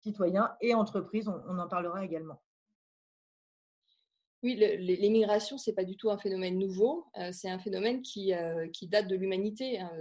citoyens 0.03 0.55
et 0.61 0.73
entreprises. 0.73 1.27
On, 1.27 1.57
en 1.57 1.67
parlera 1.67 2.03
également. 2.03 2.41
Oui, 4.43 4.55
l'immigration, 4.55 5.57
ce 5.57 5.69
n'est 5.69 5.75
pas 5.75 5.83
du 5.83 5.97
tout 5.97 6.09
un 6.09 6.17
phénomène 6.17 6.57
nouveau, 6.57 7.05
euh, 7.19 7.29
c'est 7.31 7.49
un 7.49 7.59
phénomène 7.59 8.01
qui, 8.01 8.33
euh, 8.33 8.67
qui 8.69 8.87
date 8.87 9.07
de 9.07 9.15
l'humanité. 9.15 9.79
Hein. 9.79 9.91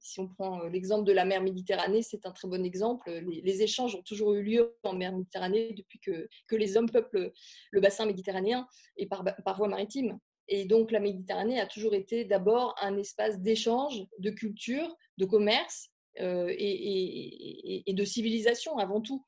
si 0.00 0.18
on 0.18 0.26
prend 0.26 0.62
euh, 0.62 0.68
l'exemple 0.68 1.04
de 1.04 1.12
la 1.12 1.24
mer 1.24 1.40
Méditerranée, 1.40 2.02
c'est 2.02 2.26
un 2.26 2.32
très 2.32 2.48
bon 2.48 2.64
exemple. 2.64 3.08
Les, 3.10 3.62
échanges 3.62 3.94
ont 3.94 4.02
toujours 4.02 4.34
eu 4.34 4.42
lieu 4.42 4.76
en 4.82 4.94
mer 4.94 5.12
Méditerranée 5.12 5.74
depuis 5.74 6.00
que, 6.00 6.28
que 6.48 6.56
les 6.56 6.76
hommes 6.76 6.90
peuplent 6.90 7.32
le 7.70 7.80
bassin 7.80 8.04
méditerranéen 8.04 8.66
et 8.96 9.06
par, 9.06 9.24
par 9.44 9.56
voie 9.56 9.68
maritime. 9.68 10.18
Et 10.48 10.64
donc 10.64 10.90
la 10.90 10.98
Méditerranée 10.98 11.60
a 11.60 11.66
toujours 11.66 11.94
été 11.94 12.24
d'abord 12.24 12.74
un 12.82 12.96
espace 12.96 13.38
d'échange, 13.38 14.04
de 14.18 14.30
culture, 14.30 14.96
de 15.18 15.24
commerce 15.24 15.92
euh, 16.18 16.52
et, 16.58 17.92
de 17.92 18.04
civilisation 18.04 18.78
avant 18.78 19.00
tout. 19.00 19.24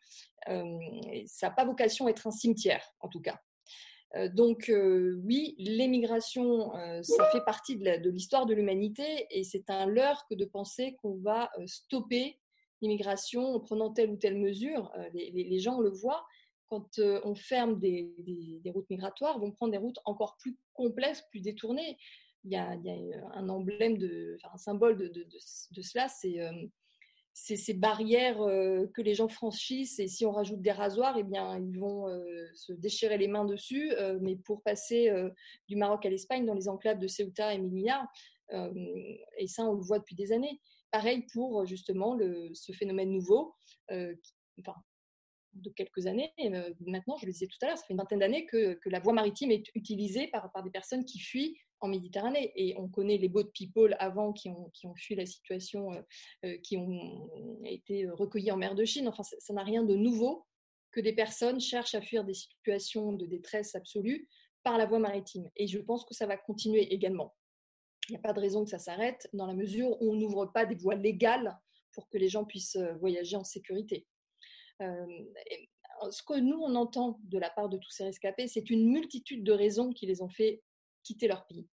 Euh, 0.48 0.78
ça 1.26 1.48
n'a 1.48 1.54
pas 1.54 1.64
vocation 1.64 2.06
à 2.06 2.10
être 2.10 2.26
un 2.26 2.30
cimetière, 2.32 2.84
en 3.00 3.08
tout 3.08 3.20
cas. 3.20 3.40
Euh, 4.14 4.28
donc 4.28 4.70
oui, 5.24 5.54
l'émigration, 5.58 6.72
ça 7.02 7.30
fait 7.30 7.44
partie 7.44 7.76
de 7.76 8.10
l'histoire 8.10 8.46
de 8.46 8.54
l'humanité 8.54 9.26
et 9.30 9.44
c'est 9.44 9.70
un 9.70 9.86
leurre 9.86 10.26
que 10.28 10.34
de 10.34 10.44
penser 10.44 10.96
qu'on 11.00 11.16
va 11.16 11.50
stopper 11.66 12.38
l'immigration 12.80 13.54
en 13.54 13.60
prenant 13.60 13.92
telle 13.92 14.10
ou 14.10 14.16
telle 14.16 14.38
mesure. 14.38 14.92
les, 15.14 15.58
gens 15.60 15.80
le 15.80 15.90
voient 15.90 16.24
quand 16.68 16.98
on 16.98 17.34
ferme 17.34 17.78
des, 17.78 18.62
routes 18.66 18.88
migratoires, 18.90 19.38
vont 19.38 19.52
prendre 19.52 19.72
des 19.72 19.78
routes 19.78 19.98
encore 20.04 20.36
plus 20.38 20.56
complexes, 20.74 21.22
plus 21.30 21.40
détournées. 21.40 21.98
Il 22.44 22.52
y 22.52 22.56
a, 22.56 22.76
un 23.34 23.48
emblème, 23.48 23.98
de, 23.98 24.36
un 24.52 24.56
symbole 24.56 24.96
de, 24.96 25.26
cela, 25.82 26.08
c'est 27.34 27.56
ces 27.56 27.74
barrières 27.74 28.38
que 28.38 29.00
les 29.00 29.14
gens 29.14 29.28
franchissent. 29.28 29.98
Et 30.00 30.08
si 30.08 30.26
on 30.26 30.32
rajoute 30.32 30.60
des 30.60 30.72
rasoirs, 30.72 31.16
eh 31.18 31.22
bien, 31.22 31.58
ils 31.58 31.78
vont 31.78 32.06
se 32.54 32.72
déchirer 32.72 33.16
les 33.16 33.28
mains 33.28 33.44
dessus. 33.44 33.92
mais 34.20 34.36
pour 34.36 34.62
passer 34.62 35.10
du 35.68 35.76
Maroc 35.76 36.04
à 36.04 36.10
l'Espagne, 36.10 36.44
dans 36.44 36.54
les 36.54 36.68
enclaves 36.68 36.98
de 36.98 37.06
Ceuta 37.06 37.54
et 37.54 37.58
Melilla, 37.58 38.08
et 38.50 39.46
ça, 39.46 39.64
on 39.64 39.74
le 39.74 39.82
voit 39.82 40.00
depuis 40.00 40.16
des 40.16 40.32
années. 40.32 40.60
Pareil 40.90 41.24
pour 41.32 41.64
justement 41.64 42.18
ce 42.52 42.72
phénomène 42.72 43.10
nouveau, 43.10 43.54
enfin, 43.88 44.74
de 45.54 45.70
quelques 45.70 46.06
années. 46.06 46.32
Euh, 46.40 46.72
maintenant, 46.80 47.16
je 47.16 47.26
le 47.26 47.32
disais 47.32 47.46
tout 47.46 47.58
à 47.62 47.66
l'heure, 47.66 47.78
ça 47.78 47.84
fait 47.84 47.92
une 47.92 47.98
vingtaine 47.98 48.20
d'années 48.20 48.46
que, 48.46 48.78
la 48.86 49.00
voie 49.00 49.12
maritime 49.12 49.50
est 49.50 49.64
utilisée 49.74 50.28
par, 50.28 50.50
par 50.52 50.62
des 50.62 50.70
personnes 50.70 51.04
qui 51.04 51.18
fuient 51.18 51.56
en 51.82 51.88
Méditerranée. 51.88 52.52
Et 52.56 52.74
on 52.78 52.88
connaît 52.88 53.18
les 53.18 53.28
boat 53.28 53.50
people 53.52 53.96
avant 53.98 54.32
qui 54.32 54.48
ont, 54.48 54.70
qui 54.70 54.86
ont 54.86 54.94
fui 54.94 55.14
la 55.14 55.26
situation, 55.26 55.92
euh, 55.92 56.02
euh, 56.46 56.58
qui 56.58 56.76
ont 56.76 57.60
été 57.64 58.08
recueillis 58.08 58.52
en 58.52 58.56
mer 58.56 58.74
de 58.74 58.84
Chine. 58.84 59.08
Enfin, 59.08 59.22
ça 59.22 59.52
n'a 59.52 59.62
rien 59.62 59.82
de 59.82 59.94
nouveau 59.94 60.46
que 60.90 61.00
des 61.00 61.12
personnes 61.12 61.60
cherchent 61.60 61.94
à 61.94 62.02
fuir 62.02 62.24
des 62.24 62.34
situations 62.34 63.12
de 63.12 63.26
détresse 63.26 63.74
absolue 63.74 64.28
par 64.62 64.78
la 64.78 64.86
voie 64.86 64.98
maritime. 64.98 65.50
Et 65.56 65.66
je 65.66 65.78
pense 65.78 66.04
que 66.04 66.14
ça 66.14 66.26
va 66.26 66.36
continuer 66.36 66.92
également. 66.92 67.34
Il 68.08 68.12
n'y 68.12 68.18
a 68.18 68.20
pas 68.20 68.32
de 68.32 68.40
raison 68.40 68.64
que 68.64 68.70
ça 68.70 68.78
s'arrête 68.78 69.28
dans 69.32 69.46
la 69.46 69.54
mesure 69.54 70.00
où 70.00 70.12
on 70.12 70.16
n'ouvre 70.16 70.46
pas 70.46 70.66
des 70.66 70.74
voies 70.74 70.94
légales 70.94 71.58
pour 71.92 72.08
que 72.08 72.18
les 72.18 72.28
gens 72.28 72.44
puissent 72.44 72.78
voyager 72.98 73.36
en 73.36 73.44
sécurité. 73.44 74.06
Euh, 74.80 75.06
ce 76.10 76.22
que 76.22 76.38
nous, 76.38 76.58
on 76.58 76.74
entend 76.74 77.20
de 77.24 77.38
la 77.38 77.50
part 77.50 77.68
de 77.68 77.76
tous 77.76 77.90
ces 77.90 78.04
rescapés, 78.04 78.48
c'est 78.48 78.70
une 78.70 78.90
multitude 78.90 79.44
de 79.44 79.52
raisons 79.52 79.92
qui 79.92 80.06
les 80.06 80.22
ont 80.22 80.28
fait 80.28 80.62
quitter 81.02 81.28
leur 81.28 81.46
pays. 81.46 81.66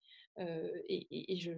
Et, 0.90 1.38
je, 1.40 1.52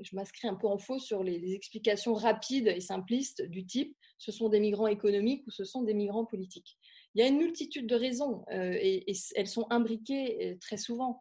je, 0.00 0.16
m'inscris 0.16 0.46
un 0.46 0.54
peu 0.54 0.66
en 0.66 0.78
faux 0.78 0.98
sur 0.98 1.22
les, 1.22 1.54
explications 1.54 2.14
rapides 2.14 2.68
et 2.68 2.80
simplistes 2.80 3.42
du 3.42 3.64
type 3.64 3.96
ce 4.18 4.32
sont 4.32 4.48
des 4.48 4.60
migrants 4.60 4.86
économiques 4.86 5.46
ou 5.46 5.50
ce 5.50 5.64
sont 5.64 5.82
des 5.82 5.94
migrants 5.94 6.24
politiques. 6.24 6.78
Il 7.14 7.20
y 7.20 7.24
a 7.24 7.28
une 7.28 7.36
multitude 7.36 7.86
de 7.86 7.94
raisons 7.94 8.44
et, 8.50 9.04
elles 9.34 9.48
sont 9.48 9.66
imbriquées 9.70 10.56
très 10.60 10.76
souvent. 10.76 11.20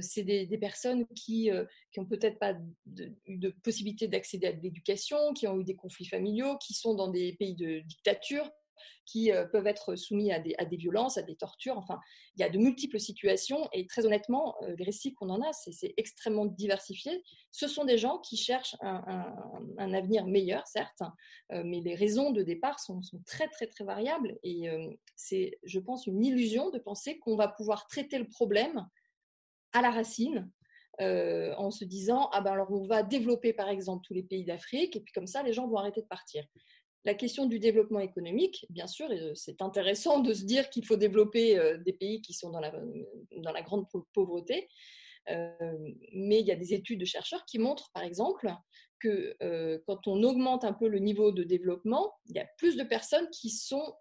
c'est 0.00 0.22
des, 0.22 0.58
personnes 0.58 1.06
qui 1.14 1.50
n'ont 1.96 2.06
peut-être 2.06 2.38
pas 2.38 2.54
eu 3.26 3.38
de 3.38 3.50
possibilité 3.62 4.08
d'accéder 4.08 4.48
à 4.48 4.52
l'éducation, 4.52 5.32
qui 5.32 5.46
ont 5.46 5.60
eu 5.60 5.64
des 5.64 5.76
conflits 5.76 6.08
familiaux, 6.08 6.56
qui 6.58 6.74
sont 6.74 6.94
dans 6.94 7.08
des 7.08 7.34
pays 7.34 7.54
de 7.54 7.80
dictature, 7.80 8.50
qui 9.06 9.30
peuvent 9.52 9.66
être 9.66 9.96
soumis 9.96 10.32
à 10.32 10.38
des, 10.38 10.76
violences, 10.76 11.18
à 11.18 11.22
des 11.22 11.36
tortures. 11.36 11.76
Enfin, 11.76 11.98
il 12.36 12.40
y 12.40 12.44
a 12.44 12.48
de 12.48 12.58
multiples 12.58 13.00
situations 13.00 13.68
et 13.72 13.86
très 13.86 14.06
honnêtement, 14.06 14.54
les 14.76 14.84
récits 14.84 15.14
qu'on 15.14 15.30
en 15.30 15.40
a, 15.42 15.52
c'est 15.52 15.94
extrêmement 15.96 16.46
diversifié. 16.46 17.22
Ce 17.50 17.66
sont 17.66 17.84
des 17.84 17.98
gens 17.98 18.18
qui 18.18 18.36
cherchent 18.36 18.76
un, 18.80 19.92
avenir 19.92 20.26
meilleur, 20.26 20.66
certes, 20.66 21.02
mais 21.50 21.80
les 21.80 21.94
raisons 21.94 22.30
de 22.30 22.42
départ 22.42 22.78
sont 22.78 23.00
très, 23.26 23.48
très, 23.48 23.66
très 23.66 23.84
variables 23.84 24.38
et 24.42 24.68
c'est, 25.16 25.58
je 25.64 25.80
pense, 25.80 26.06
une 26.06 26.24
illusion 26.24 26.70
de 26.70 26.78
penser 26.78 27.18
qu'on 27.18 27.36
va 27.36 27.48
pouvoir 27.48 27.86
traiter 27.86 28.18
le 28.18 28.28
problème 28.28 28.86
à 29.72 29.82
la 29.82 29.90
racine 29.90 30.50
en 30.98 31.70
se 31.70 31.84
disant 31.84 32.28
ah 32.32 32.42
ben 32.42 32.52
alors 32.52 32.70
on 32.70 32.86
va 32.86 33.02
développer 33.02 33.54
par 33.54 33.68
exemple 33.68 34.04
tous 34.06 34.12
les 34.12 34.22
pays 34.22 34.44
d'Afrique 34.44 34.96
et 34.96 35.00
puis 35.00 35.12
comme 35.14 35.26
ça 35.26 35.42
les 35.42 35.52
gens 35.52 35.66
vont 35.66 35.78
arrêter 35.78 36.02
de 36.02 36.06
partir 36.06 36.44
la 37.04 37.14
question 37.14 37.46
du 37.46 37.58
développement 37.58 38.00
économique, 38.00 38.66
bien 38.70 38.86
sûr, 38.86 39.08
c'est 39.34 39.62
intéressant 39.62 40.20
de 40.20 40.34
se 40.34 40.44
dire 40.44 40.68
qu'il 40.68 40.84
faut 40.84 40.96
développer 40.96 41.58
euh, 41.58 41.78
des 41.78 41.92
pays 41.92 42.20
qui 42.20 42.34
sont 42.34 42.50
dans 42.50 42.60
la, 42.60 42.72
la 43.32 43.62
grande 43.62 43.86
pauvreté. 44.12 44.68
Euh, 45.28 45.78
mais 46.12 46.40
il 46.40 46.46
y 46.46 46.52
a 46.52 46.56
des 46.56 46.74
études 46.74 47.00
de 47.00 47.04
chercheurs 47.04 47.44
qui 47.44 47.58
montrent, 47.58 47.90
par 47.92 48.02
exemple, 48.02 48.50
que 48.98 49.34
euh, 49.42 49.78
quand 49.86 50.06
on 50.06 50.22
augmente 50.22 50.64
un 50.64 50.72
peu 50.72 50.88
le 50.88 50.98
niveau 50.98 51.32
de 51.32 51.42
développement, 51.42 52.12
il 52.26 52.36
y 52.36 52.40
a 52.40 52.46
plus 52.58 52.76
de 52.76 52.84
personnes 52.84 53.28
qui 53.30 53.50
sont 53.50 53.94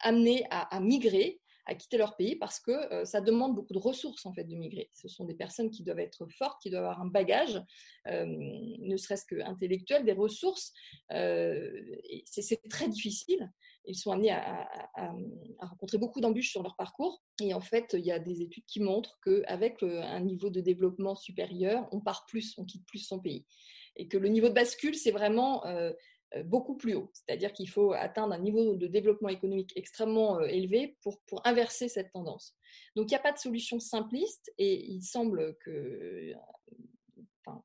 amenées 0.00 0.44
à 0.50 0.80
migrer 0.80 1.40
à 1.68 1.74
quitter 1.74 1.98
leur 1.98 2.16
pays 2.16 2.34
parce 2.34 2.58
que 2.58 2.72
euh, 2.92 3.04
ça 3.04 3.20
demande 3.20 3.54
beaucoup 3.54 3.74
de 3.74 3.78
ressources 3.78 4.24
en 4.24 4.32
fait 4.32 4.44
de 4.44 4.56
migrer. 4.56 4.90
Ce 4.94 5.06
sont 5.06 5.24
des 5.24 5.34
personnes 5.34 5.70
qui 5.70 5.84
doivent 5.84 6.00
être 6.00 6.26
fortes, 6.26 6.60
qui 6.62 6.70
doivent 6.70 6.84
avoir 6.84 7.02
un 7.02 7.06
bagage, 7.06 7.62
euh, 8.08 8.24
ne 8.26 8.96
serait-ce 8.96 9.26
que 9.26 9.40
intellectuel, 9.42 10.04
des 10.04 10.12
ressources. 10.12 10.72
Euh, 11.12 11.70
c'est 12.24 12.66
très 12.68 12.88
difficile. 12.88 13.52
Ils 13.84 13.96
sont 13.96 14.10
amenés 14.10 14.32
à, 14.32 14.68
rencontrer 15.60 15.96
beaucoup 15.96 16.20
d'embûches 16.20 16.50
sur 16.50 16.62
leur 16.62 16.76
parcours. 16.76 17.22
Et 17.40 17.54
en 17.54 17.60
fait, 17.60 17.94
il 17.94 18.04
y 18.04 18.12
a 18.12 18.18
des 18.18 18.42
études 18.42 18.64
qui 18.66 18.80
montrent 18.80 19.18
qu'avec 19.24 19.82
un 19.82 20.20
niveau 20.20 20.50
de 20.50 20.60
développement 20.60 21.14
supérieur, 21.14 21.88
on 21.92 22.00
part 22.00 22.26
plus, 22.26 22.54
on 22.58 22.66
quitte 22.66 22.84
plus 22.84 22.98
son 22.98 23.18
pays. 23.18 23.46
Et 23.96 24.06
que 24.06 24.18
le 24.18 24.28
niveau 24.28 24.48
de 24.48 24.54
bascule, 24.54 24.94
c'est 24.94 25.10
vraiment 25.10 25.64
beaucoup 26.44 26.76
plus 26.76 26.94
haut. 26.94 27.10
C'est-à-dire 27.14 27.52
qu'il 27.52 27.68
faut 27.68 27.92
atteindre 27.92 28.34
un 28.34 28.38
niveau 28.38 28.74
de 28.74 28.86
développement 28.86 29.28
économique 29.28 29.72
extrêmement 29.76 30.38
euh, 30.38 30.46
élevé 30.46 30.96
pour, 31.02 31.18
inverser 31.44 31.88
cette 31.88 32.12
tendance. 32.12 32.56
Donc 32.96 33.06
il 33.06 33.14
n'y 33.14 33.16
a 33.16 33.22
pas 33.22 33.32
de 33.32 33.38
solution 33.38 33.80
simpliste 33.80 34.52
et 34.58 34.84
il 34.90 35.02
semble 35.02 35.56
que, 35.64 36.34
enfin, 37.46 37.62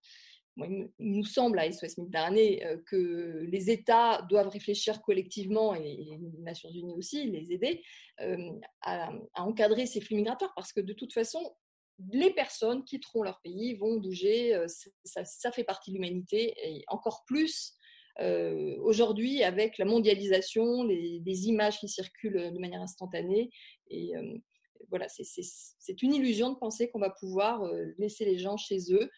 il 0.58 0.90
nous 1.00 1.26
semble 1.26 1.60
à 1.60 1.70
SOS 1.70 1.98
Méditerranée 1.98 2.66
euh, 2.66 2.78
que 2.86 3.46
les 3.50 3.70
États 3.70 4.22
doivent 4.30 4.50
réfléchir 4.50 5.02
collectivement, 5.02 5.76
et 5.76 5.82
les 5.82 6.20
Nations 6.40 6.70
Unies 6.70 6.94
aussi, 6.96 7.30
les 7.30 7.52
aider, 7.52 7.84
à, 8.82 9.12
encadrer 9.36 9.88
ces 9.88 10.00
flux 10.00 10.16
migratoires, 10.16 10.54
parce 10.56 10.72
que 10.72 10.80
de 10.80 10.94
toute 10.94 11.12
façon, 11.12 11.42
les 12.12 12.32
personnes 12.32 12.86
quitteront 12.86 13.24
leur 13.24 13.42
pays, 13.42 13.74
vont 13.74 13.98
bouger, 14.00 14.56
ça 15.04 15.52
fait 15.52 15.64
partie 15.64 15.92
de 15.92 15.96
l'humanité, 15.96 16.54
et 16.64 16.84
encore 16.88 17.24
plus 17.26 17.76
euh, 18.20 18.76
aujourd'hui, 18.82 19.44
avec 19.44 19.78
la 19.78 19.86
mondialisation, 19.86 20.84
les, 20.84 21.48
images 21.48 21.80
qui 21.80 21.88
circulent 21.88 22.52
de 22.54 22.60
manière 22.60 22.82
instantanée, 22.82 23.50
et 23.90 24.16
euh, 24.16 24.38
voilà, 24.90 25.08
c'est 25.10 26.02
une 26.02 26.14
illusion 26.14 26.52
de 26.52 26.58
penser 26.58 26.90
qu'on 26.90 27.00
va 27.00 27.10
pouvoir 27.10 27.64
euh, 27.64 27.86
laisser 27.98 28.26
les 28.26 28.38
gens 28.38 28.58
chez 28.58 28.80
eux. 28.92 29.10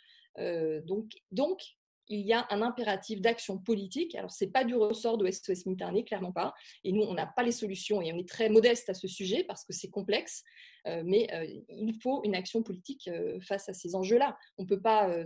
donc, 0.86 1.12
donc, 1.31 1.62
il 2.08 2.19
y 2.19 2.34
a 2.34 2.45
un 2.51 2.62
impératif 2.62 3.19
d'action 3.19 3.58
politique. 3.58 4.13
Alors, 4.13 4.31
ce 4.31 4.45
n'est 4.45 4.51
pas 4.51 4.63
du 4.63 4.75
ressort 4.75 5.17
de 5.17 5.29
SOS 5.29 5.65
Méditerranée, 5.65 6.05
clairement 6.05 6.31
pas. 6.31 6.53
Et 6.84 6.91
nous, 6.91 7.01
on 7.01 7.15
n'a 7.15 7.25
pas 7.25 7.41
les 7.41 7.51
solutions 7.51 7.99
et 7.99 8.13
on 8.13 8.17
est 8.19 8.29
très 8.29 8.47
modeste 8.47 8.89
à 8.89 8.93
ce 8.93 9.08
sujet 9.08 9.43
parce 9.43 9.65
que 9.65 9.73
c'est 9.73 9.89
complexe. 9.89 10.43
mais 10.86 11.27
il 11.67 11.99
faut 12.03 12.23
une 12.23 12.36
action 12.36 12.62
politique 12.62 13.10
face 13.47 13.69
à 13.69 13.73
ces 13.73 13.95
enjeux-là. 13.95 14.38
On 14.60 14.63
ne 14.63 14.67
peut 14.67 14.81
pas 14.81 15.25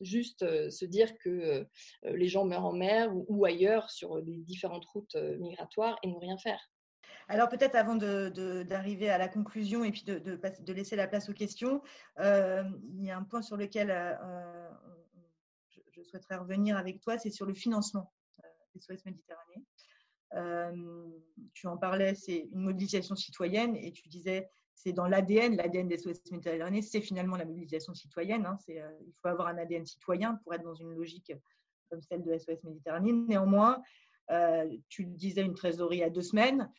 juste 0.00 0.70
se 0.70 0.84
dire 0.84 1.16
que 1.18 1.66
les 2.02 2.28
gens 2.28 2.44
meurent 2.44 2.66
en 2.66 2.72
mer 2.72 3.10
ou, 3.14 3.44
ailleurs 3.44 3.90
sur 3.90 4.16
les 4.18 4.38
différentes 4.38 4.84
routes 4.86 5.16
migratoires 5.38 5.98
et 6.02 6.08
ne 6.08 6.18
rien 6.18 6.38
faire. 6.38 6.70
Alors 7.28 7.48
peut-être 7.48 7.76
avant 7.76 7.96
d'arriver 7.96 9.08
à 9.08 9.18
la 9.18 9.28
conclusion 9.28 9.84
et 9.84 9.92
puis 9.92 10.02
de, 10.02 10.18
de, 10.18 10.72
laisser 10.72 10.96
la 10.96 11.06
place 11.06 11.28
aux 11.28 11.32
questions, 11.32 11.80
il 12.18 13.04
y 13.04 13.10
a 13.10 13.16
un 13.16 13.22
point 13.22 13.42
sur 13.42 13.56
lequel 13.56 13.88
je, 15.68 16.02
souhaiterais 16.02 16.36
revenir 16.36 16.76
avec 16.76 17.00
toi, 17.00 17.18
c'est 17.18 17.30
sur 17.30 17.46
le 17.46 17.54
financement 17.54 18.12
des 18.74 18.80
SOS 18.80 19.04
Méditerranée. 19.04 19.64
tu 21.54 21.66
en 21.66 21.76
parlais, 21.76 22.14
c'est 22.14 22.48
une 22.52 22.62
mobilisation 22.62 23.14
citoyenne 23.14 23.76
et 23.76 23.92
tu 23.92 24.08
disais 24.08 24.50
c'est 24.82 24.92
dans 24.92 25.06
l'ADN, 25.06 25.56
l'ADN 25.56 25.88
des 25.88 25.98
SOS 25.98 26.20
Méditerranée, 26.30 26.80
c'est 26.80 27.00
finalement 27.00 27.36
la 27.36 27.44
mobilisation 27.44 27.92
citoyenne. 27.92 28.46
Hein, 28.46 28.56
il 28.68 29.12
faut 29.20 29.28
avoir 29.28 29.48
un 29.48 29.58
ADN 29.58 29.84
citoyen 29.84 30.36
pour 30.42 30.54
être 30.54 30.62
dans 30.62 30.74
une 30.74 30.94
logique 30.94 31.32
comme 31.90 32.00
celle 32.00 32.22
de 32.22 32.36
SOS 32.38 32.62
Méditerranée. 32.64 33.12
Néanmoins, 33.12 33.82
tu 34.88 35.04
disais 35.04 35.42
une 35.42 35.54
trésorerie 35.54 36.02
à 36.02 36.08
deux 36.08 36.22
semaines. 36.22 36.70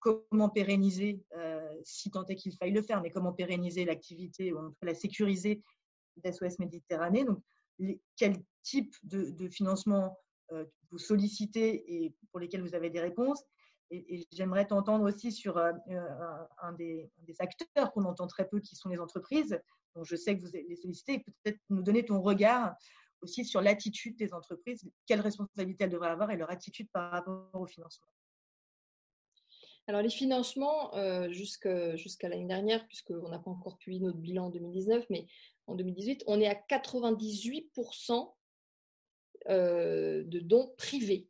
comment 0.00 0.48
pérenniser, 0.48 1.22
si 1.84 2.10
tant 2.10 2.24
est 2.26 2.34
qu'il 2.34 2.56
faille 2.56 2.72
le 2.72 2.82
faire, 2.82 3.00
mais 3.00 3.10
comment 3.10 3.32
pérenniser 3.32 3.84
l'activité 3.84 4.52
ou 4.52 4.58
en 4.58 4.70
tout 4.70 4.76
cas 4.80 4.86
la 4.86 4.94
sécuriser 4.94 5.62
d'SOS 6.16 6.58
Méditerranée? 6.58 7.24
Donc, 7.24 7.42
quel 8.16 8.36
type 8.62 8.94
de, 9.04 9.48
financement 9.48 10.18
euh, 10.52 10.64
vous 10.90 10.98
sollicitez 10.98 12.04
et 12.04 12.14
pour 12.30 12.40
lesquels 12.40 12.62
vous 12.62 12.74
avez 12.74 12.90
des 12.90 13.00
réponses? 13.00 13.44
Et, 13.90 14.26
j'aimerais 14.32 14.66
t'entendre 14.66 15.04
aussi 15.08 15.32
sur 15.32 15.56
euh, 15.58 15.72
un, 16.62 16.72
des, 16.72 17.10
acteurs 17.38 17.92
qu'on 17.92 18.04
entend 18.04 18.26
très 18.26 18.48
peu, 18.48 18.60
qui 18.60 18.76
sont 18.76 18.88
les 18.88 19.00
entreprises. 19.00 19.60
Donc, 19.94 20.04
je 20.04 20.16
sais 20.16 20.36
que 20.36 20.42
vous 20.42 20.50
les 20.52 20.76
sollicitez. 20.76 21.18
Peut-être 21.18 21.58
nous 21.70 21.82
donner 21.82 22.04
ton 22.04 22.20
regard 22.20 22.74
aussi 23.22 23.44
sur 23.44 23.60
l'attitude 23.60 24.16
des 24.16 24.32
entreprises, 24.32 24.88
quelles 25.06 25.20
responsabilités 25.20 25.84
elles 25.84 25.90
devraient 25.90 26.10
avoir 26.10 26.30
et 26.30 26.36
leur 26.36 26.50
attitude 26.50 26.88
par 26.92 27.10
rapport 27.10 27.50
au 27.54 27.66
financement. 27.66 28.08
Alors 29.86 30.02
les 30.02 30.10
financements, 30.10 30.94
euh, 30.94 31.30
jusqu'à 31.30 32.28
l'année 32.28 32.46
dernière, 32.46 32.86
puisqu'on 32.86 33.28
n'a 33.28 33.38
pas 33.38 33.50
encore 33.50 33.76
publié 33.78 34.00
notre 34.00 34.18
bilan 34.18 34.46
en 34.46 34.50
2019, 34.50 35.06
mais 35.10 35.26
en 35.66 35.74
2018, 35.74 36.24
on 36.26 36.40
est 36.40 36.46
à 36.46 36.54
98% 36.54 38.34
euh, 39.48 40.22
de 40.24 40.38
dons 40.38 40.72
privés, 40.76 41.28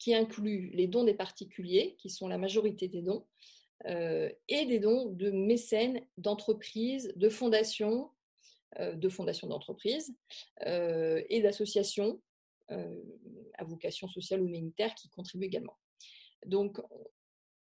qui 0.00 0.14
incluent 0.14 0.70
les 0.72 0.88
dons 0.88 1.04
des 1.04 1.14
particuliers, 1.14 1.94
qui 1.98 2.10
sont 2.10 2.26
la 2.26 2.38
majorité 2.38 2.88
des 2.88 3.02
dons, 3.02 3.26
euh, 3.86 4.28
et 4.48 4.66
des 4.66 4.80
dons 4.80 5.10
de 5.10 5.30
mécènes, 5.30 6.04
d'entreprises, 6.16 7.12
de 7.14 7.28
fondations, 7.28 8.10
euh, 8.80 8.94
de 8.94 9.08
fondations 9.08 9.46
d'entreprises 9.46 10.12
et 10.66 11.40
d'associations 11.42 12.20
à 12.68 13.64
vocation 13.64 14.06
sociale 14.06 14.42
ou 14.42 14.46
humanitaire 14.46 14.94
qui 14.94 15.08
contribuent 15.08 15.46
également. 15.46 15.76
Donc, 16.46 16.80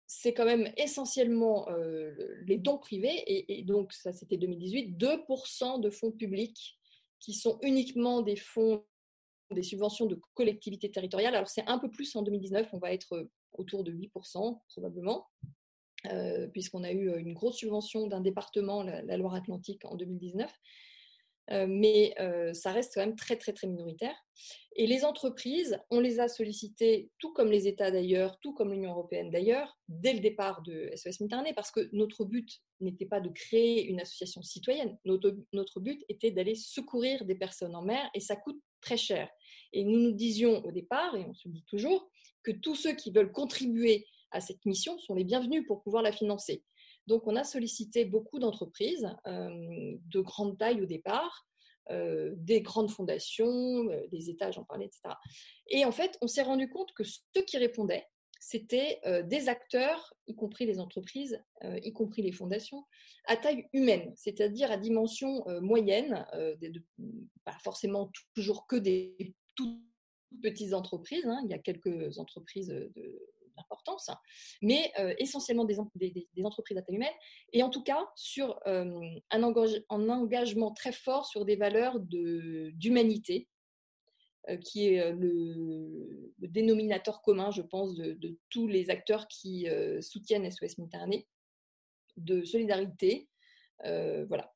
c'est 0.07 0.33
quand 0.33 0.45
même 0.45 0.73
essentiellement 0.77 1.67
les 2.47 2.59
dons 2.59 2.79
privés, 2.79 3.25
et, 3.27 3.65
donc 3.65 3.93
ça 3.93 4.13
c'était 4.13 4.37
2018, 4.37 4.97
2% 4.97 5.81
de 5.81 5.91
fonds 5.91 6.13
publics 6.13 6.79
qui 7.19 7.33
sont 7.35 7.59
uniquement 7.63 8.23
des 8.23 8.37
fonds, 8.37 8.85
des 9.51 9.63
subventions 9.63 10.07
de 10.07 10.21
collectivités 10.35 10.91
territoriales. 10.91 11.35
Alors 11.35 11.49
c'est 11.49 11.67
un 11.67 11.79
peu 11.79 11.91
plus 11.91 12.15
en 12.17 12.23
2019, 12.23 12.69
on 12.73 12.79
va 12.79 12.93
être 12.93 13.29
autour 13.53 13.85
de 13.85 13.93
8% 13.93 14.59
probablement, 14.69 15.27
puisqu'on 16.53 16.83
a 16.85 16.93
eu 16.93 17.17
une 17.19 17.35
grosse 17.35 17.57
subvention 17.57 18.07
d'un 18.07 18.21
département, 18.21 18.83
la 18.83 19.17
Loire-Atlantique, 19.17 19.85
en 19.85 19.97
2019. 19.97 20.51
Euh, 21.51 21.67
mais 21.69 22.15
euh, 22.21 22.55
ça 22.55 22.73
reste 22.73 22.95
quand 22.95 23.01
même 23.01 23.17
très, 23.17 23.37
très, 23.37 23.53
très 23.53 23.67
minoritaire. 23.67 24.17
Et 24.77 24.87
les 24.87 25.05
entreprises, 25.05 25.79
on 25.91 26.01
les 26.01 26.19
a 26.19 26.29
sollicitées, 26.29 27.11
tout 27.19 27.33
comme 27.33 27.51
les 27.51 27.69
États 27.69 27.91
d'ailleurs, 27.91 28.39
tout 28.41 28.55
comme 28.55 28.73
l'Union 28.73 28.91
européenne 28.91 29.31
d'ailleurs, 29.31 29.79
dès 29.89 30.15
le 30.15 30.21
départ 30.21 30.63
de 30.63 30.91
SOS 30.97 31.21
Méditerranée, 31.21 31.53
parce 31.55 31.71
que 31.71 31.89
notre 31.93 32.25
but 32.25 32.61
n'était 32.81 33.07
pas 33.07 33.21
de 33.21 33.29
créer 33.29 33.85
une 33.85 34.01
association 34.01 34.43
citoyenne. 34.43 34.99
Notre, 35.05 35.37
notre 35.53 35.81
but 35.81 36.03
était 36.09 36.31
d'aller 36.31 36.55
secourir 36.55 37.25
des 37.25 37.37
personnes 37.37 37.77
en 37.77 37.83
mer 37.83 38.11
et 38.15 38.21
ça 38.21 38.37
coûte 38.37 38.61
très 38.81 38.97
cher. 38.97 39.29
Et 39.73 39.85
nous 39.85 39.99
nous 39.99 40.13
disions 40.13 40.65
au 40.65 40.73
départ, 40.73 41.15
et 41.15 41.25
on 41.25 41.35
se 41.35 41.49
dit 41.49 41.65
toujours, 41.69 42.11
que 42.43 42.53
tous 42.53 42.75
ceux 42.75 42.95
qui 42.95 43.11
veulent 43.11 43.33
contribuer 43.33 44.07
à 44.31 44.41
cette 44.41 44.65
mission 44.67 44.99
sont 44.99 45.15
les 45.15 45.25
bienvenus 45.25 45.65
pour 45.67 45.83
pouvoir 45.83 46.03
la 46.03 46.13
financer. 46.13 46.65
Donc, 47.07 47.27
on 47.27 47.37
a 47.37 47.45
sollicité 47.45 48.05
beaucoup 48.05 48.39
d'entreprises 48.39 49.09
euh, 49.27 49.97
de 50.07 50.21
grande 50.21 50.59
taille 50.59 50.81
au 50.81 50.87
départ, 50.87 51.47
euh, 51.91 52.33
des 52.37 52.63
grandes 52.63 52.91
fondations, 52.91 53.89
euh, 53.91 54.07
des 54.11 54.31
États, 54.31 54.51
j'en 54.51 54.65
parlais, 54.65 54.87
etc. 54.87 55.15
Et 55.69 55.85
en 55.85 55.93
fait, 55.93 56.17
on 56.23 56.27
s'est 56.27 56.43
rendu 56.43 56.69
compte 56.69 56.93
que 56.95 57.05
ceux 57.05 57.43
qui 57.47 57.59
répondaient, 57.59 58.07
c'était 58.41 59.01
des 59.25 59.49
acteurs, 59.49 60.13
y 60.27 60.35
compris 60.35 60.67
les 60.67 60.79
entreprises, 60.79 61.43
y 61.83 61.95
compris 61.95 62.21
les 62.21 62.33
fondations, 62.33 62.85
à 63.25 63.39
taille 63.39 63.67
humaine, 63.73 64.13
c'est-à-dire 64.17 64.71
à 64.71 64.77
dimension 64.77 65.47
moyenne, 65.63 66.27
pas 67.47 67.57
forcément 67.63 68.11
toujours 68.35 68.67
que 68.67 68.77
des 68.77 69.35
toutes 69.55 69.81
petites 70.43 70.75
entreprises. 70.75 71.25
Hein. 71.25 71.41
il 71.45 71.51
y 71.53 71.55
a 71.55 71.59
quelques 71.59 72.19
entreprises 72.19 72.69
de, 72.69 72.93
d'importance, 73.57 74.11
mais 74.63 74.93
euh, 74.99 75.15
essentiellement 75.19 75.65
des, 75.65 75.79
entreprises 76.45 76.79
à 76.79 76.83
taille 76.83 76.97
humaine, 76.97 77.13
et 77.53 77.63
en 77.63 77.71
tout 77.71 77.83
cas 77.83 78.09
sur 78.15 78.61
euh, 78.67 79.01
un, 79.31 79.43
engagement 79.43 80.73
très 80.73 80.93
fort 80.93 81.27
sur 81.27 81.45
des 81.45 81.57
valeurs 81.57 82.01
d'humanité, 82.01 83.49
euh, 84.49 84.57
qui 84.57 84.89
est 84.89 85.13
le, 85.13 86.33
dénominateur 86.39 87.23
commun, 87.23 87.51
je 87.51 87.63
pense, 87.63 87.95
de, 87.95 88.39
tous 88.51 88.67
les 88.67 88.91
acteurs 88.91 89.29
qui 89.29 89.67
soutiennent 90.01 90.51
SOS 90.51 90.79
Méditerranée, 90.79 91.27
de 92.17 92.45
solidarité. 92.45 93.29
voilà. 93.83 94.53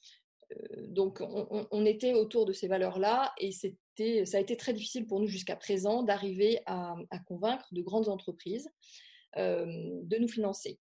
Donc, 0.88 1.20
on, 1.20 1.84
était 1.84 2.14
autour 2.14 2.46
de 2.46 2.52
ces 2.52 2.68
valeurs-là 2.68 3.32
et 3.38 3.52
c'était, 3.52 4.24
ça 4.24 4.38
a 4.38 4.40
été 4.40 4.56
très 4.56 4.72
difficile 4.72 5.06
pour 5.06 5.20
nous 5.20 5.26
jusqu'à 5.26 5.56
présent 5.56 6.02
d'arriver 6.02 6.60
à, 6.66 6.96
convaincre 7.26 7.66
de 7.72 7.82
grandes 7.82 8.08
entreprises 8.08 8.68
de 9.36 10.18
nous 10.18 10.28
financer. 10.28 10.78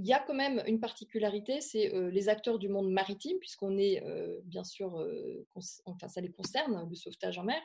Il 0.00 0.06
y 0.06 0.12
a 0.12 0.20
quand 0.20 0.34
même 0.34 0.62
une 0.66 0.78
particularité, 0.78 1.60
c'est 1.60 1.90
les 2.12 2.28
acteurs 2.28 2.60
du 2.60 2.68
monde 2.68 2.88
maritime, 2.88 3.36
puisqu'on 3.40 3.76
est 3.78 4.00
bien 4.44 4.62
sûr, 4.62 5.04
enfin 5.86 6.06
ça 6.06 6.20
les 6.20 6.30
concerne, 6.30 6.88
le 6.88 6.94
sauvetage 6.94 7.36
en 7.36 7.42
mer. 7.42 7.60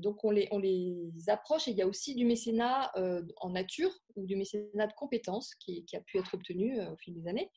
donc 0.00 0.24
on 0.24 0.30
les, 0.30 0.46
on 0.52 0.58
les 0.58 1.10
approche 1.26 1.66
et 1.66 1.72
il 1.72 1.76
y 1.76 1.82
a 1.82 1.88
aussi 1.88 2.14
du 2.14 2.24
mécénat 2.24 2.92
en 3.38 3.50
nature 3.50 3.90
ou 4.14 4.24
du 4.24 4.36
mécénat 4.36 4.86
de 4.86 4.92
compétences 4.92 5.56
qui, 5.56 5.84
a 5.94 6.00
pu 6.00 6.18
être 6.18 6.32
obtenu 6.34 6.80
au 6.80 6.96
fil 6.96 7.14
des 7.14 7.26
années. 7.26 7.50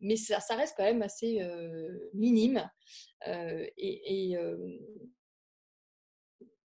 mais 0.00 0.16
ça, 0.16 0.38
reste 0.56 0.76
quand 0.78 0.84
même 0.84 1.02
assez 1.02 1.46
minime 2.14 2.70
et, 3.26 4.32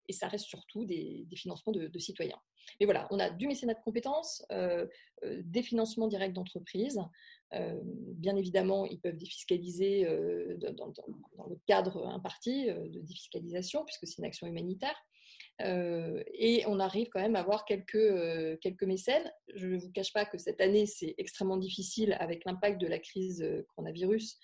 et, 0.07 0.13
ça 0.13 0.27
reste 0.27 0.45
surtout 0.45 0.85
des, 0.85 1.25
financements 1.35 1.73
de 1.73 1.99
citoyens. 1.99 2.39
Mais 2.79 2.85
voilà, 2.85 3.07
on 3.11 3.19
a 3.19 3.29
du 3.29 3.47
mécénat 3.47 3.73
de 3.73 3.81
compétences, 3.83 4.45
euh, 4.51 4.87
euh, 5.23 5.41
des 5.45 5.63
financements 5.63 6.07
directs 6.07 6.33
d'entreprises. 6.33 6.99
Euh, 7.53 7.79
bien 7.83 8.35
évidemment, 8.35 8.85
ils 8.85 8.99
peuvent 8.99 9.17
défiscaliser 9.17 10.05
dans, 10.75 10.93
le 11.49 11.57
cadre 11.67 12.07
imparti 12.07 12.67
de 12.67 12.99
défiscalisation, 13.01 13.83
puisque 13.85 14.07
c'est 14.07 14.19
une 14.19 14.25
action 14.25 14.47
humanitaire. 14.47 14.95
et 15.59 16.63
on 16.67 16.79
arrive 16.79 17.09
quand 17.09 17.21
même 17.21 17.35
à 17.35 17.41
avoir 17.41 17.65
quelques, 17.65 18.59
quelques 18.61 18.83
mécènes. 18.83 19.31
Je 19.53 19.67
ne 19.67 19.77
vous 19.77 19.91
cache 19.91 20.13
pas 20.13 20.25
que 20.25 20.37
cette 20.37 20.61
année, 20.61 20.85
c'est 20.85 21.13
extrêmement 21.17 21.57
difficile 21.57 22.15
avec 22.19 22.45
l'impact 22.45 22.79
de 22.79 22.87
la 22.87 22.99
crise 22.99 23.45
coronavirus 23.67 24.39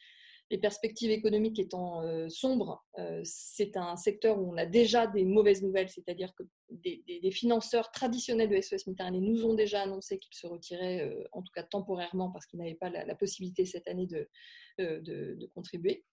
les 0.49 0.57
perspectives 0.57 1.11
économiques 1.11 1.59
étant 1.59 2.01
euh, 2.03 2.29
sombres, 2.29 2.85
euh, 2.99 3.21
c'est 3.23 3.75
un 3.75 3.97
secteur 3.97 4.39
où 4.39 4.53
on 4.53 4.57
a 4.57 4.65
déjà 4.65 5.05
des 5.05 5.25
mauvaises 5.25 5.61
nouvelles, 5.61 5.89
c'est-à-dire 5.89 6.33
que 6.35 6.43
des, 6.69 7.31
financeurs 7.31 7.91
traditionnels 7.91 8.49
de 8.49 8.61
SOS 8.61 8.87
Méditerranée 8.87 9.19
nous 9.19 9.45
ont 9.45 9.53
déjà 9.53 9.81
annoncé 9.81 10.17
qu'ils 10.19 10.35
se 10.35 10.47
retiraient, 10.47 11.01
euh, 11.01 11.23
en 11.33 11.41
tout 11.41 11.51
cas 11.53 11.63
temporairement, 11.63 12.31
parce 12.31 12.45
qu'ils 12.45 12.59
n'avaient 12.59 12.75
pas 12.75 12.89
la, 12.89 13.15
possibilité 13.15 13.65
cette 13.65 13.87
année 13.87 14.07
de, 14.07 14.29
de, 14.77 15.49
contribuer. 15.53 16.05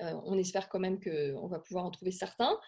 on 0.00 0.38
espère 0.38 0.68
quand 0.68 0.78
même 0.78 1.00
qu'on 1.00 1.48
va 1.48 1.58
pouvoir 1.58 1.84
en 1.84 1.90
trouver 1.90 2.12
certains. 2.12 2.58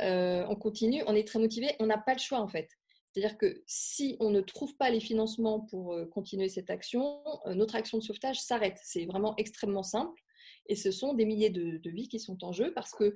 on 0.00 0.56
continue, 0.56 1.02
on 1.06 1.14
est 1.14 1.26
très 1.26 1.38
motivé, 1.38 1.76
on 1.78 1.86
n'a 1.86 1.98
pas 1.98 2.14
le 2.14 2.18
choix 2.18 2.40
en 2.40 2.48
fait. 2.48 2.68
C'est-à-dire 3.12 3.38
que 3.38 3.62
si 3.66 4.16
on 4.18 4.30
ne 4.30 4.40
trouve 4.40 4.76
pas 4.76 4.90
les 4.90 5.00
financements 5.00 5.60
pour 5.60 5.96
continuer 6.10 6.48
cette 6.48 6.70
action, 6.70 7.22
notre 7.46 7.76
action 7.76 7.98
de 7.98 8.02
sauvetage 8.02 8.40
s'arrête. 8.40 8.78
C'est 8.82 9.04
vraiment 9.06 9.34
extrêmement 9.36 9.84
simple. 9.84 10.23
Et 10.66 10.76
ce 10.76 10.90
sont 10.90 11.14
des 11.14 11.24
milliers 11.24 11.50
de, 11.50 11.90
vies 11.90 12.08
qui 12.08 12.18
sont 12.18 12.44
en 12.44 12.52
jeu 12.52 12.72
parce 12.74 12.92
que 12.92 13.14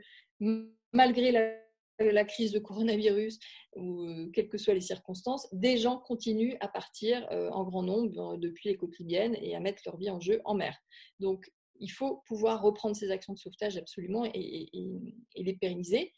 malgré 0.93 1.33
la, 1.33 2.25
crise 2.25 2.53
de 2.53 2.61
coronavirus 2.61 3.41
ou 3.75 4.03
euh, 4.03 4.31
quelles 4.33 4.49
que 4.49 4.59
soient 4.59 4.75
les 4.75 4.81
circonstances, 4.81 5.49
des 5.53 5.79
gens 5.79 5.99
continuent 5.99 6.57
à 6.61 6.69
partir 6.69 7.27
euh, 7.33 7.51
en 7.51 7.65
grand 7.65 7.83
nombre 7.83 8.37
depuis 8.37 8.69
les 8.69 8.77
côtes 8.77 8.95
et 9.01 9.57
à 9.57 9.61
mettre 9.61 9.83
leur 9.85 9.97
vie 9.97 10.11
en 10.11 10.21
jeu 10.21 10.41
en 10.45 10.55
mer. 10.55 10.77
Donc, 11.19 11.51
il 11.81 11.89
faut 11.89 12.23
pouvoir 12.27 12.63
reprendre 12.63 12.97
ces 12.97 13.11
actions 13.11 13.33
de 13.33 13.39
sauvetage 13.39 13.77
absolument 13.77 14.25
et, 14.33 14.71
les 15.37 15.55
pérenniser. 15.55 16.13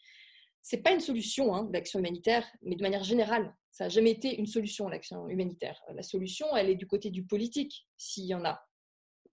C'est 0.62 0.82
pas 0.82 0.92
une 0.92 1.00
solution, 1.00 1.54
hein, 1.54 1.70
l'action 1.72 1.98
humanitaire, 1.98 2.46
mais 2.62 2.76
de 2.76 2.82
manière 2.82 3.04
générale, 3.04 3.54
ça 3.70 3.84
n'a 3.84 3.88
jamais 3.88 4.10
été 4.10 4.36
une 4.36 4.46
solution, 4.46 4.88
l'action 4.88 5.28
humanitaire. 5.28 5.80
La 5.94 6.02
solution, 6.02 6.54
elle 6.56 6.68
est 6.68 6.74
du 6.74 6.86
côté 6.86 7.10
du 7.10 7.24
politique, 7.24 7.86
s'il 7.96 8.26
y 8.26 8.34
en 8.34 8.44
a. 8.44 8.62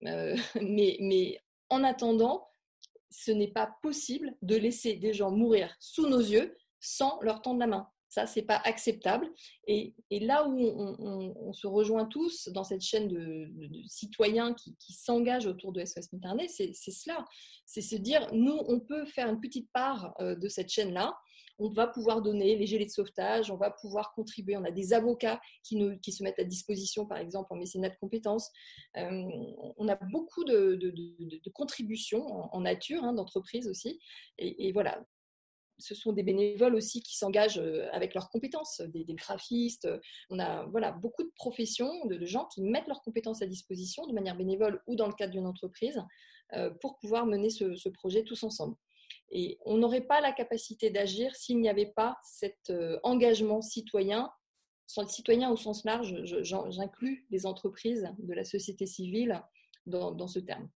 Euh, 0.05 0.35
mais 0.61 0.97
en 1.69 1.83
attendant, 1.83 2.49
ce 3.09 3.31
n'est 3.31 3.51
pas 3.51 3.71
possible 3.81 4.35
de 4.41 4.55
laisser 4.55 4.95
des 4.95 5.13
gens 5.13 5.31
mourir 5.31 5.75
sous 5.79 6.07
nos 6.07 6.19
yeux 6.19 6.55
sans 6.79 7.19
leur 7.21 7.41
tendre 7.41 7.59
la 7.59 7.67
main. 7.67 7.87
Ça, 8.09 8.25
c'est 8.25 8.43
pas 8.43 8.61
acceptable. 8.63 9.29
Et, 9.67 9.93
là 10.09 10.47
où 10.47 10.57
on, 10.57 11.53
se 11.53 11.67
rejoint 11.67 12.05
tous 12.05 12.47
dans 12.49 12.63
cette 12.63 12.81
chaîne 12.81 13.07
de, 13.09 13.49
citoyens 13.87 14.53
qui, 14.53 14.93
s'engagent 14.93 15.47
autour 15.47 15.73
de 15.73 15.83
SOS 15.83 16.13
Méditerranée, 16.13 16.47
c'est 16.47 16.73
cela. 16.73 17.25
C'est 17.65 17.81
se 17.81 17.95
dire, 17.95 18.29
nous, 18.33 18.57
on 18.67 18.79
peut 18.79 19.05
faire 19.05 19.27
une 19.27 19.41
petite 19.41 19.69
part 19.73 20.15
euh, 20.21 20.35
de 20.35 20.47
cette 20.47 20.69
chaîne-là. 20.69 21.17
On 21.59 21.69
va 21.69 21.87
pouvoir 21.87 22.21
donner 22.21 22.55
les 22.55 22.65
gilets 22.65 22.85
de 22.85 22.91
sauvetage, 22.91 23.51
on 23.51 23.57
va 23.57 23.71
pouvoir 23.71 24.13
contribuer. 24.13 24.57
On 24.57 24.63
a 24.63 24.71
des 24.71 24.93
avocats 24.93 25.41
qui, 25.63 25.77
se 26.11 26.23
mettent 26.23 26.39
à 26.39 26.43
disposition, 26.43 27.05
par 27.05 27.17
exemple, 27.17 27.51
en 27.51 27.55
mécénat 27.55 27.89
de 27.89 27.97
compétences. 27.99 28.51
Euh, 28.97 29.23
on 29.77 29.87
a 29.87 29.95
beaucoup 29.95 30.43
de, 30.43 30.79
contributions 31.53 32.25
en, 32.53 32.61
nature, 32.61 33.03
hein, 33.03 33.13
d'entreprises 33.13 33.67
aussi. 33.67 33.99
Et, 34.37 34.71
voilà, 34.71 35.03
ce 35.79 35.95
sont 35.95 36.11
des 36.11 36.23
bénévoles 36.23 36.75
aussi 36.75 37.01
qui 37.01 37.17
s'engagent 37.17 37.59
euh, 37.59 37.87
avec 37.91 38.13
leurs 38.13 38.29
compétences, 38.29 38.81
des, 38.81 39.05
graphistes. 39.15 39.87
On 40.29 40.39
a 40.39 40.65
voilà, 40.67 40.91
beaucoup 40.91 41.23
de 41.23 41.31
professions, 41.35 42.05
de, 42.05 42.25
gens 42.25 42.45
qui 42.45 42.61
mettent 42.61 42.87
leurs 42.87 43.01
compétences 43.01 43.41
à 43.41 43.47
disposition 43.47 44.05
de 44.07 44.13
manière 44.13 44.35
bénévole 44.35 44.81
ou 44.87 44.95
dans 44.95 45.07
le 45.07 45.13
cadre 45.13 45.33
d'une 45.33 45.47
entreprise 45.47 46.01
euh, 46.53 46.69
pour 46.81 46.97
pouvoir 46.97 47.25
mener 47.25 47.49
ce, 47.49 47.89
projet 47.89 48.23
tous 48.23 48.43
ensemble. 48.43 48.75
Et 49.31 49.59
on 49.65 49.77
n'aurait 49.77 50.01
pas 50.01 50.21
la 50.21 50.31
capacité 50.31 50.89
d'agir 50.89 51.35
s'il 51.35 51.59
n'y 51.59 51.69
avait 51.69 51.93
pas 51.95 52.17
cet 52.23 52.71
engagement 53.03 53.61
citoyen. 53.61 54.31
Sans 54.85 55.01
le 55.01 55.09
citoyen 55.09 55.49
au 55.49 55.57
sens 55.57 55.83
large, 55.83 56.15
j'inclus 56.23 57.25
les 57.29 57.45
entreprises 57.45 58.09
de 58.19 58.33
la 58.33 58.45
société 58.45 58.85
civile 58.85 59.43
dans 59.85 60.27
ce 60.27 60.39
terme. 60.39 60.69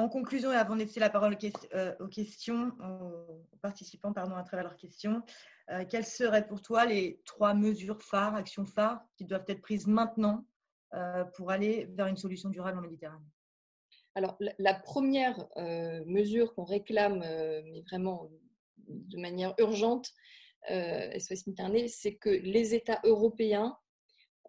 En 0.00 0.08
conclusion, 0.08 0.50
et 0.50 0.56
avant 0.56 0.76
de 0.76 0.80
laisser 0.80 0.98
la 0.98 1.10
parole 1.10 1.36
euh, 1.74 1.94
aux 2.00 2.06
questions, 2.06 2.72
aux 2.80 3.58
participants 3.60 4.14
pardon, 4.14 4.34
à 4.34 4.42
travers 4.42 4.64
leurs 4.64 4.76
questions, 4.76 5.22
euh, 5.70 5.84
quelles 5.84 6.06
seraient 6.06 6.46
pour 6.46 6.62
toi 6.62 6.86
les 6.86 7.20
trois 7.26 7.52
mesures 7.52 8.00
phares, 8.00 8.34
actions 8.34 8.64
phares, 8.64 9.04
qui 9.16 9.26
doivent 9.26 9.44
être 9.48 9.60
prises 9.60 9.86
maintenant 9.86 10.46
euh, 10.94 11.24
pour 11.24 11.50
aller 11.50 11.86
vers 11.92 12.06
une 12.06 12.16
solution 12.16 12.48
durable 12.48 12.78
en 12.78 12.80
Méditerranée? 12.80 13.26
Alors, 14.20 14.36
la, 14.58 14.74
première 14.74 15.48
mesure 16.04 16.54
qu'on 16.54 16.64
réclame, 16.64 17.20
mais 17.20 17.80
vraiment 17.88 18.28
de 18.86 19.16
manière 19.16 19.54
urgente, 19.58 20.10
SOS 20.68 21.46
Méditerranée, 21.46 21.88
c'est 21.88 22.16
que 22.16 22.28
les 22.28 22.74
États 22.74 23.00
européens 23.04 23.78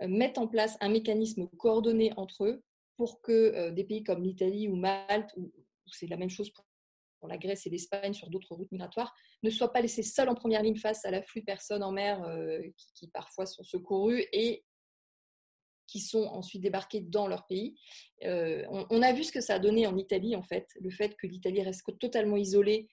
mettent 0.02 0.38
en 0.38 0.48
place 0.48 0.76
un 0.82 0.90
mécanisme 0.90 1.48
coordonné 1.58 2.12
entre 2.18 2.44
eux 2.44 2.64
pour 2.98 3.22
que 3.22 3.32
euh, 3.32 3.72
des 3.72 3.86
pays 3.86 4.04
comme 4.04 4.24
l'Italie 4.24 4.68
ou 4.68 4.76
Malte, 4.76 5.32
où 5.38 5.52
c'est 5.88 6.08
la 6.08 6.18
même 6.18 6.30
chose 6.30 6.52
pour 6.52 7.30
la 7.30 7.38
Grèce 7.38 7.66
et 7.66 7.70
l'Espagne 7.70 8.14
sur 8.14 8.30
d'autres 8.30 8.56
routes 8.56 8.72
migratoires, 8.72 9.16
ne 9.44 9.50
soient 9.50 9.72
pas 9.72 9.80
laissés 9.82 10.04
seuls 10.04 10.28
en 10.28 10.36
première 10.36 10.64
ligne 10.64 10.76
face 10.76 11.06
à 11.06 11.12
l'afflux 11.12 11.42
de 11.42 11.46
personnes 11.46 11.84
en 11.84 11.94
mer 11.94 12.22
euh, 12.24 12.60
qui, 12.96 13.08
parfois 13.08 13.46
sont 13.46 13.64
secourues 13.64 14.26
et 14.34 14.66
qui 15.92 16.00
sont 16.00 16.24
ensuite 16.24 16.62
débarqués 16.62 17.02
dans 17.02 17.28
leur 17.28 17.46
pays. 17.48 17.76
Euh, 18.24 18.64
on, 18.70 19.02
a 19.02 19.12
vu 19.12 19.24
ce 19.24 19.32
que 19.32 19.42
ça 19.42 19.56
a 19.56 19.60
donné 19.60 19.86
en 19.88 19.98
Italie, 19.98 20.36
en 20.38 20.42
fait, 20.42 20.70
le 20.80 20.90
fait 20.90 21.16
que 21.18 21.28
l'Italie 21.28 21.62
reste 21.62 21.84
totalement 22.00 22.38
isolée 22.38 22.88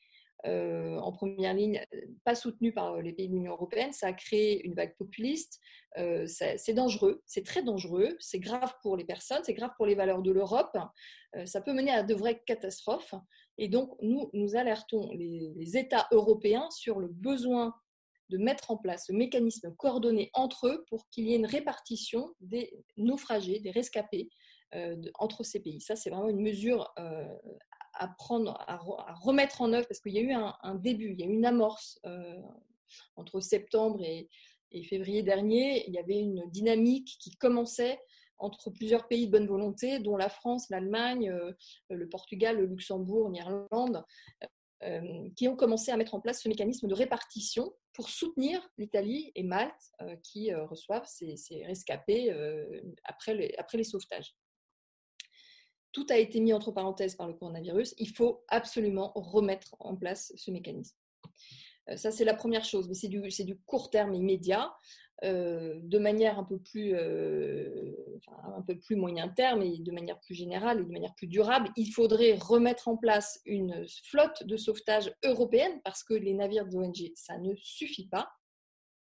euh, 0.47 0.97
en 0.99 1.13
première 1.13 1.55
ligne, 1.55 1.85
pas 2.25 2.35
soutenu 2.35 2.73
par 2.73 3.01
les 3.01 3.13
pays 3.13 3.29
de 3.29 3.35
l'Union 3.35 3.53
européenne. 3.53 3.93
Ça 3.93 4.09
a 4.09 4.13
créé 4.13 4.65
une 4.65 4.75
vague 4.75 4.97
populiste. 4.97 5.61
Euh, 5.97 6.27
c'est 6.27 6.75
dangereux, 6.75 7.23
c'est 7.27 7.45
très 7.45 7.63
dangereux, 7.63 8.17
c'est 8.19 8.41
grave 8.41 8.73
pour 8.83 8.97
les 8.97 9.05
personnes, 9.05 9.43
c'est 9.45 9.55
grave 9.55 9.71
pour 9.77 9.87
les 9.87 9.95
valeurs 9.95 10.23
de 10.23 10.33
l'Europe. 10.33 10.77
Ça 11.45 11.61
peut 11.61 11.73
mener 11.73 11.93
à 11.93 12.03
de 12.03 12.15
vraies 12.15 12.43
catastrophes. 12.47 13.15
Et 13.59 13.69
donc, 13.69 13.91
nous, 14.01 14.31
nous 14.33 14.57
alertons 14.57 15.11
les, 15.13 15.77
États 15.77 16.09
européens 16.11 16.69
sur 16.71 16.99
le 16.99 17.09
besoin 17.09 17.75
de 18.29 18.38
mettre 18.38 18.71
en 18.71 18.77
place 18.77 19.07
ce 19.07 19.12
mécanisme 19.12 19.75
coordonné 19.77 20.31
entre 20.35 20.69
eux 20.69 20.85
pour 20.88 21.09
qu'il 21.11 21.27
y 21.27 21.33
ait 21.33 21.37
une 21.37 21.47
répartition 21.47 22.35
des 22.41 22.73
naufragés, 22.97 23.61
des 23.61 23.71
rescapés 23.71 24.29
entre 25.14 25.45
ces 25.45 25.61
pays. 25.61 25.81
Ça, 25.81 25.97
c'est 25.97 26.11
vraiment 26.11 26.29
une 26.29 26.43
mesure 26.43 26.93
à 27.99 28.09
prendre, 28.09 28.57
à, 28.67 28.79
remettre 29.21 29.61
en 29.61 29.73
œuvre, 29.73 29.87
parce 29.87 30.01
qu'il 30.01 30.12
y 30.12 30.19
a 30.19 30.23
eu 30.23 30.33
un, 30.33 30.75
début, 30.77 31.12
il 31.12 31.21
y 31.21 31.25
a 31.25 31.27
eu 31.27 31.33
une 31.33 31.45
amorce 31.45 31.99
euh, 32.07 32.41
entre 33.17 33.41
septembre 33.41 34.03
et, 34.03 34.29
février 34.88 35.23
dernier. 35.23 35.88
Il 35.88 35.95
y 35.95 35.99
avait 35.99 36.19
une 36.19 36.45
dynamique 36.51 37.17
qui 37.21 37.31
commençait 37.37 37.99
entre 38.38 38.71
plusieurs 38.71 39.09
pays 39.09 39.27
de 39.27 39.33
bonne 39.33 39.47
volonté, 39.47 39.99
dont 39.99 40.17
la 40.17 40.29
France, 40.29 40.69
l'Allemagne, 40.71 41.31
euh, 41.31 41.53
le 41.91 42.09
Portugal, 42.09 42.59
le 42.59 42.67
Luxembourg, 42.67 43.31
l'Irlande, 43.31 44.05
euh, 44.85 45.29
qui 45.35 45.49
ont 45.49 45.57
commencé 45.57 45.91
à 45.91 45.97
mettre 45.97 46.14
en 46.14 46.21
place 46.21 46.43
ce 46.43 46.49
mécanisme 46.49 46.87
de 46.87 46.95
répartition 46.95 47.73
pour 47.99 48.11
soutenir 48.11 48.63
l'Italie 48.79 49.33
et 49.35 49.43
Malte 49.43 49.91
qui 50.23 50.55
reçoivent 50.55 51.07
ces, 51.07 51.35
rescapés 51.65 52.31
après 53.03 53.35
les, 53.35 53.55
après 53.59 53.77
les 53.77 53.83
sauvetages 53.83 54.37
tout 55.93 56.07
a 56.11 56.17
été 56.17 56.39
mis 56.39 56.53
entre 56.53 56.71
parenthèses 56.71 57.17
par 57.17 57.27
le 57.27 57.35
coronavirus. 57.35 57.95
Il 57.99 58.11
faut 58.11 58.45
absolument 58.47 59.11
remettre 59.17 59.75
en 59.81 59.97
place 59.97 60.33
ce 60.37 60.51
mécanisme. 60.53 60.97
Euh, 61.89 61.97
ça, 61.97 62.11
c'est 62.11 62.25
la 62.25 62.35
première 62.35 62.65
chose, 62.65 62.89
mais 62.89 62.95
c'est 62.95 63.09
du, 63.09 63.21
du, 63.21 63.59
court 63.67 63.91
terme 63.91 64.15
immédiat. 64.15 64.73
Euh, 65.24 65.81
de 65.83 65.98
manière 65.98 66.38
un 66.38 66.44
peu 66.44 66.61
plus, 66.61 66.94
euh, 66.94 67.92
un 68.44 68.62
peu 68.62 68.78
plus 68.78 68.94
moyen 68.94 69.28
terme 69.28 69.62
et 69.62 69.78
de 69.78 69.90
manière 69.90 70.20
plus 70.20 70.35
générale 70.37 70.81
et 70.81 70.85
de 70.85 70.92
manière 70.92 71.14
plus 71.16 71.26
durable, 71.26 71.70
il 71.76 71.90
faudrait 71.90 72.38
remettre 72.40 72.87
en 72.87 72.96
place 72.96 73.40
une 73.44 73.85
flotte 74.04 74.44
de 74.44 74.57
sauvetage 74.57 75.12
européenne 75.24 75.81
parce 75.83 76.04
que 76.04 76.14
les 76.14 76.35
navires 76.35 76.66
d'ONG, 76.66 77.11
ça 77.16 77.37
ne 77.37 77.52
suffit 77.57 78.07
pas, 78.07 78.31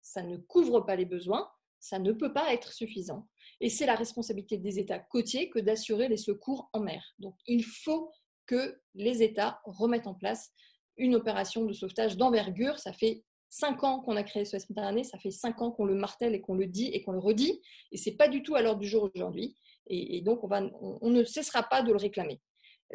ça 0.04 0.22
ne 0.22 0.38
couvre 0.38 0.82
pas 0.82 0.96
les 0.96 1.06
besoins, 1.06 1.50
ça 1.80 1.98
ne 1.98 2.12
peut 2.12 2.32
pas 2.32 2.54
être 2.54 2.74
suffisant. 2.74 3.28
Et 3.60 3.70
c'est 3.70 3.88
la 3.88 3.96
responsabilité 3.96 4.58
des 4.58 4.78
États 4.78 5.00
côtiers 5.00 5.50
que 5.50 5.58
d'assurer 5.58 6.10
les 6.10 6.18
secours 6.18 6.70
en 6.74 6.82
mer. 6.82 7.04
Donc 7.18 7.36
il 7.48 7.64
faut 7.64 8.12
que 8.46 8.80
les 8.94 9.24
États 9.24 9.62
remettent 9.66 10.08
en 10.08 10.14
place 10.14 10.52
une 10.98 11.16
opération 11.16 11.66
de 11.66 11.74
sauvetage 11.74 12.18
d'envergure. 12.18 12.78
Ça 12.78 12.94
fait 12.94 13.24
cinq 13.54 13.84
ans 13.84 14.00
qu'on 14.00 14.16
a 14.16 14.24
créé 14.24 14.46
ce 14.46 14.56
Méditerranée, 14.56 15.04
ça 15.04 15.20
fait 15.20 15.30
cinq 15.30 15.62
ans 15.62 15.70
qu'on 15.70 15.86
le 15.86 15.94
martèle 15.94 16.34
et 16.34 16.42
qu'on 16.42 16.56
le 16.56 16.66
dit 16.66 16.88
et 16.88 17.04
qu'on 17.04 17.12
le 17.12 17.20
redit, 17.20 17.62
et 17.92 17.98
c'est 17.98 18.14
pas 18.14 18.28
du 18.28 18.42
tout 18.42 18.56
à 18.56 18.64
l'ordre 18.64 18.80
du 18.80 18.88
jour 18.88 19.12
aujourd'hui. 19.14 19.56
Et, 19.88 20.22
donc 20.22 20.40
on, 20.44 21.10
ne 21.10 21.24
cessera 21.24 21.62
pas 21.62 21.84
de 21.84 21.92
le 21.92 21.98
réclamer. 21.98 22.42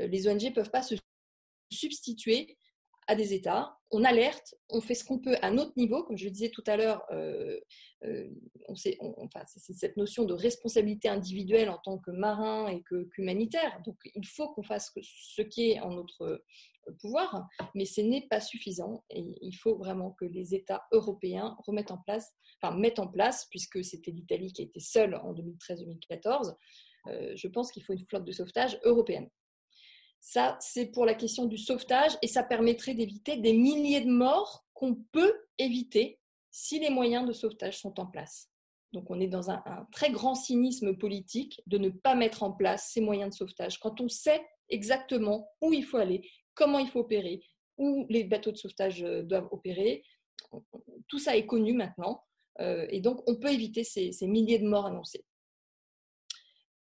Euh, 0.00 0.08
les 0.08 0.26
ONG 0.26 0.52
peuvent 0.52 0.70
pas 0.70 0.82
se 0.82 0.96
substituer 1.70 2.56
à 3.06 3.14
des 3.14 3.34
États, 3.34 3.78
on 3.90 4.04
alerte, 4.04 4.54
on 4.68 4.80
fait 4.80 4.94
ce 4.94 5.04
qu'on 5.04 5.18
peut 5.18 5.36
à 5.42 5.50
notre 5.50 5.72
niveau, 5.76 6.02
comme 6.02 6.18
je 6.18 6.24
le 6.24 6.30
disais 6.30 6.50
tout 6.50 6.64
à 6.66 6.76
l'heure, 6.76 7.02
euh, 7.10 7.58
euh, 8.04 8.28
c'est 8.74 8.98
cette 9.72 9.96
notion 9.96 10.24
de 10.24 10.34
responsabilité 10.34 11.08
individuelle 11.08 11.70
en 11.70 11.78
tant 11.78 11.98
que 11.98 12.10
marin 12.10 12.66
et 12.68 12.82
qu'humanitaire. 13.12 13.80
Donc 13.86 13.96
il 14.14 14.26
faut 14.26 14.48
qu'on 14.52 14.62
fasse 14.62 14.92
ce 15.02 15.42
qui 15.42 15.70
est 15.70 15.80
en 15.80 15.92
notre 15.92 16.42
pouvoir, 16.92 17.46
mais 17.74 17.84
ce 17.84 18.00
n'est 18.00 18.26
pas 18.28 18.40
suffisant 18.40 19.04
et 19.10 19.24
il 19.40 19.52
faut 19.52 19.76
vraiment 19.76 20.12
que 20.12 20.24
les 20.24 20.54
États 20.54 20.82
européens 20.92 21.56
remettent 21.66 21.90
en 21.90 21.98
place, 21.98 22.32
enfin 22.60 22.76
mettent 22.76 22.98
en 22.98 23.08
place, 23.08 23.46
puisque 23.50 23.84
c'était 23.84 24.10
l'Italie 24.10 24.52
qui 24.52 24.62
été 24.62 24.80
seule 24.80 25.14
en 25.14 25.32
2013-2014, 25.34 26.54
je 27.06 27.48
pense 27.48 27.72
qu'il 27.72 27.82
faut 27.82 27.94
une 27.94 28.06
flotte 28.06 28.24
de 28.24 28.32
sauvetage 28.32 28.78
européenne. 28.84 29.28
Ça, 30.20 30.56
c'est 30.60 30.86
pour 30.86 31.06
la 31.06 31.14
question 31.14 31.46
du 31.46 31.58
sauvetage 31.58 32.18
et 32.22 32.26
ça 32.26 32.42
permettrait 32.42 32.94
d'éviter 32.94 33.36
des 33.36 33.52
milliers 33.52 34.00
de 34.00 34.10
morts 34.10 34.66
qu'on 34.74 34.96
peut 35.12 35.34
éviter 35.58 36.20
si 36.50 36.80
les 36.80 36.90
moyens 36.90 37.26
de 37.26 37.32
sauvetage 37.32 37.78
sont 37.78 37.98
en 38.00 38.06
place. 38.06 38.50
Donc 38.92 39.10
on 39.10 39.20
est 39.20 39.28
dans 39.28 39.50
un, 39.50 39.62
très 39.92 40.10
grand 40.10 40.34
cynisme 40.34 40.96
politique 40.96 41.60
de 41.66 41.78
ne 41.78 41.90
pas 41.90 42.14
mettre 42.14 42.42
en 42.42 42.52
place 42.52 42.90
ces 42.92 43.00
moyens 43.00 43.30
de 43.30 43.34
sauvetage 43.34 43.78
quand 43.78 44.00
on 44.00 44.08
sait 44.08 44.44
exactement 44.70 45.50
où 45.60 45.72
il 45.72 45.84
faut 45.84 45.98
aller, 45.98 46.28
comment 46.58 46.80
il 46.80 46.88
faut 46.88 47.00
opérer, 47.00 47.40
où 47.78 48.04
les 48.10 48.24
bateaux 48.24 48.50
de 48.50 48.56
sauvetage 48.56 49.04
euh, 49.04 49.22
doivent 49.22 49.48
opérer. 49.52 50.02
Tout 51.08 51.18
ça 51.18 51.36
est 51.36 51.46
connu 51.46 51.72
maintenant 51.72 52.24
euh, 52.60 52.86
et 52.90 53.00
donc 53.00 53.22
on 53.28 53.36
peut 53.36 53.52
éviter 53.52 53.84
ces 53.84 54.12
milliers 54.22 54.58
de 54.58 54.66
morts 54.66 54.86
annoncées 54.86 55.24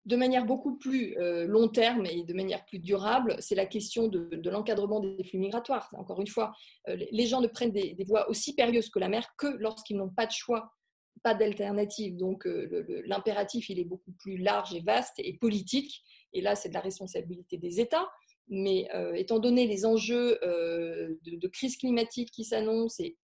de 0.06 0.16
manière 0.16 0.46
beaucoup 0.46 0.78
plus 0.78 1.18
euh, 1.18 1.46
long 1.46 1.68
terme 1.68 2.06
et 2.06 2.24
de 2.24 2.34
manière 2.34 2.64
plus 2.64 2.80
durable, 2.80 3.36
c'est 3.40 3.56
la 3.56 3.66
question 3.66 4.08
de, 4.08 4.30
l'encadrement 4.50 5.02
des 5.02 5.22
flux 5.26 5.38
migratoires. 5.38 5.90
Encore 5.98 6.22
une 6.22 6.28
fois, 6.28 6.54
les 6.88 7.26
gens 7.26 7.42
ne 7.42 7.48
prennent 7.48 7.74
des, 7.74 7.94
voies 8.08 8.30
aussi 8.30 8.56
périlleuses 8.56 8.90
que 8.90 9.00
la 9.00 9.10
mer 9.10 9.28
que 9.38 9.48
lorsqu'ils 9.60 9.98
n'ont 9.98 10.10
pas 10.10 10.26
de 10.26 10.32
choix, 10.32 10.72
pas 11.24 11.34
d'alternative. 11.34 12.16
Donc 12.16 12.48
l'impératif, 13.06 13.70
il 13.70 13.80
est 13.80 13.84
beaucoup 13.84 14.14
plus 14.14 14.38
large 14.38 14.74
et 14.74 14.80
vaste 14.80 15.16
et 15.18 15.38
politique. 15.38 16.02
Et 16.32 16.40
là, 16.40 16.56
c'est 16.56 16.70
de 16.70 16.74
la 16.74 16.80
responsabilité 16.80 17.58
des 17.58 17.82
États. 17.82 18.08
Mais 18.50 18.88
étant 19.16 19.40
donné 19.40 19.68
les 19.68 19.86
enjeux 19.86 20.40
de, 20.42 21.48
crise 21.48 21.78
climatique 21.78 22.32
qui 22.32 22.44
s'annoncent 22.46 23.04
et 23.04 23.18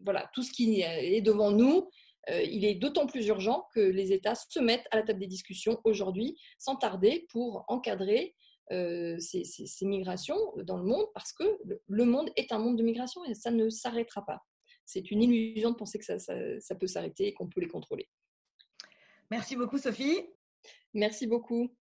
voilà, 0.00 0.30
tout 0.34 0.42
ce 0.42 0.52
qui 0.52 0.80
est 0.82 1.20
devant 1.20 1.50
nous, 1.50 1.88
euh, 2.30 2.42
il 2.42 2.64
est 2.64 2.74
d'autant 2.74 3.06
plus 3.06 3.26
urgent 3.26 3.66
que 3.74 3.80
les 3.80 4.12
États 4.12 4.34
se 4.34 4.60
mettent 4.60 4.86
à 4.90 4.96
la 4.96 5.02
table 5.02 5.20
des 5.20 5.26
discussions 5.26 5.80
aujourd'hui, 5.84 6.38
sans 6.58 6.76
tarder, 6.76 7.26
pour 7.30 7.64
encadrer 7.68 8.34
euh, 8.72 9.18
ces, 9.18 9.66
migrations 9.82 10.38
dans 10.62 10.78
le 10.78 10.84
monde, 10.84 11.06
parce 11.12 11.32
que 11.32 11.44
le 11.86 12.04
monde 12.04 12.30
est 12.36 12.52
un 12.52 12.58
monde 12.58 12.78
de 12.78 12.82
migration 12.82 13.24
et 13.24 13.34
ça 13.34 13.50
ne 13.50 13.68
s'arrêtera 13.68 14.24
pas. 14.24 14.40
c'est 14.86 15.10
une 15.10 15.22
illusion 15.22 15.70
de 15.70 15.76
penser 15.76 15.98
que 15.98 16.04
ça, 16.04 16.18
ça 16.18 16.74
peut 16.74 16.86
s'arrêter 16.86 17.28
et 17.28 17.34
qu'on 17.34 17.48
peut 17.48 17.60
les 17.60 17.68
contrôler. 17.68 18.08
Merci 19.30 19.56
beaucoup, 19.56 19.78
Sophie. 19.78 20.26
Merci 20.94 21.26
beaucoup. 21.26 21.74